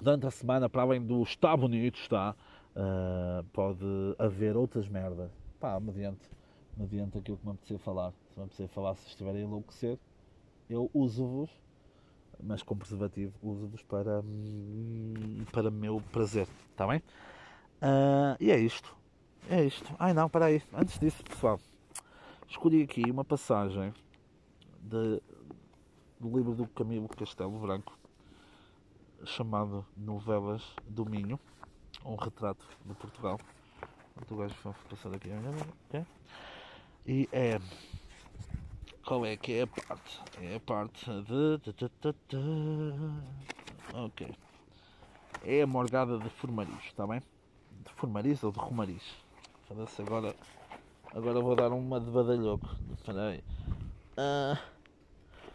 [0.00, 2.34] durante a semana, para além do está bonito, está,
[2.74, 3.84] uh, pode
[4.18, 5.30] haver outras merdas.
[5.58, 6.28] Pá, mediante,
[6.76, 8.12] mediante aquilo que me apetecer falar.
[8.12, 9.98] Se me apetecer falar, se estiverem a enlouquecer,
[10.68, 11.50] eu uso-vos,
[12.42, 14.22] mas com preservativo, uso-vos para,
[15.52, 16.98] para meu prazer, está bem?
[17.80, 18.94] Uh, e é isto.
[19.48, 19.94] É isto.
[19.98, 20.62] Ai não, para aí.
[20.72, 21.60] Antes disso, pessoal,
[22.48, 23.94] escolhi aqui uma passagem
[24.80, 25.22] de,
[26.18, 27.96] do livro do Camilo Castelo Branco
[29.26, 31.38] chamado Novelas do Minho,
[32.04, 33.38] um retrato de Portugal.
[34.30, 35.28] O gajo foi passar aqui.
[37.06, 37.60] E é
[39.06, 40.20] qual é que é a parte?
[40.42, 41.60] É a parte de.
[43.94, 44.34] Ok.
[45.44, 47.20] É a morgada de formariz, está bem?
[47.84, 49.02] De formariz ou de romariz?
[50.00, 50.34] Agora.
[51.14, 52.68] Agora vou dar uma de badalhoco.
[54.18, 54.58] Uh,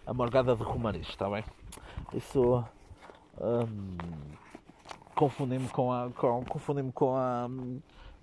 [0.06, 1.44] a morgada de romariz, está bem?
[2.14, 2.64] Isso.
[3.42, 3.98] Um,
[5.16, 6.10] confundi-me com a.
[6.12, 7.50] Com, confundi-me com a.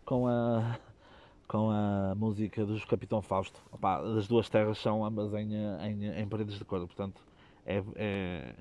[0.05, 0.79] Com a
[1.49, 3.59] com a música dos Capitão Fausto.
[3.73, 7.23] Opa, as duas terras são ambas em, em, em paredes de cor, portanto
[7.64, 8.55] é, é...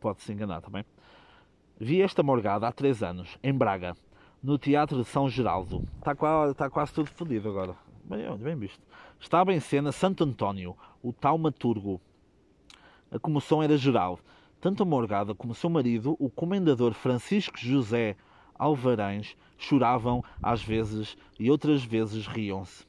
[0.00, 0.84] pode-se enganar também.
[1.78, 3.96] Vi esta morgada há 3 anos, em Braga,
[4.42, 5.82] no Teatro de São Geraldo.
[5.98, 7.76] Está quase, está quase tudo fodido agora.
[8.04, 8.80] Bem, bem visto.
[9.20, 12.00] Estava em cena Santo António, o taumaturgo.
[13.10, 14.18] A comoção era geral.
[14.66, 18.16] Tanto a morgada como seu marido, o comendador Francisco José
[18.58, 22.84] alvarães choravam às vezes e outras vezes riam-se.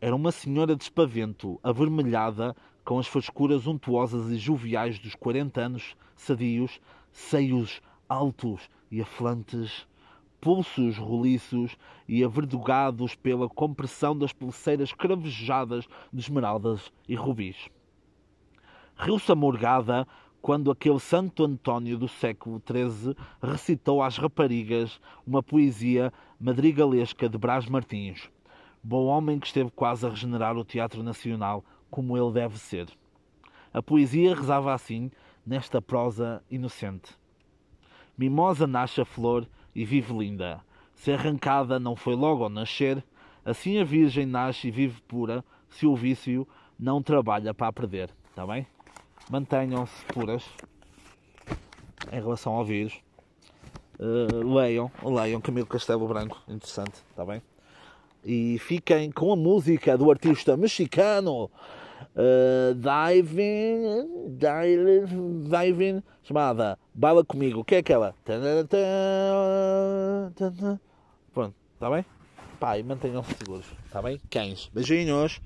[0.00, 2.54] Era uma senhora de espavento, avermelhada,
[2.84, 9.88] com as frescuras untuosas e joviais dos quarenta anos sadios, seios altos e aflantes,
[10.40, 17.56] pulsos roliços e averdugados pela compressão das pulseiras cravejadas de esmeraldas e rubis.
[18.94, 20.06] Riu-se amorgada
[20.42, 27.66] quando aquele Santo António do século XIII recitou às raparigas uma poesia madrigalesca de Brás
[27.66, 28.30] Martins.
[28.82, 32.88] Bom homem que esteve quase a regenerar o Teatro Nacional como ele deve ser.
[33.72, 35.10] A poesia rezava assim,
[35.44, 37.14] nesta prosa inocente.
[38.16, 40.60] Mimosa nasce a flor e vive linda.
[40.94, 43.04] Se arrancada não foi logo ao nascer,
[43.44, 46.46] assim a Virgem nasce e vive pura, se o vício
[46.78, 48.10] não trabalha para a perder.
[48.30, 48.66] Está bem?
[49.30, 50.44] Mantenham-se puras
[52.10, 52.94] em relação ao vírus.
[53.98, 57.40] Uh, leiam, leiam Camilo Castelo Branco, interessante, está bem?
[58.24, 67.62] E fiquem com a música do artista mexicano uh, Diving, Diving, Diving, chamada Baila Comigo,
[67.62, 68.14] que é aquela?
[71.32, 72.04] Pronto, está bem?
[72.78, 74.20] E mantenham-se seguros, está bem?
[74.30, 75.40] Cães, beijinhos!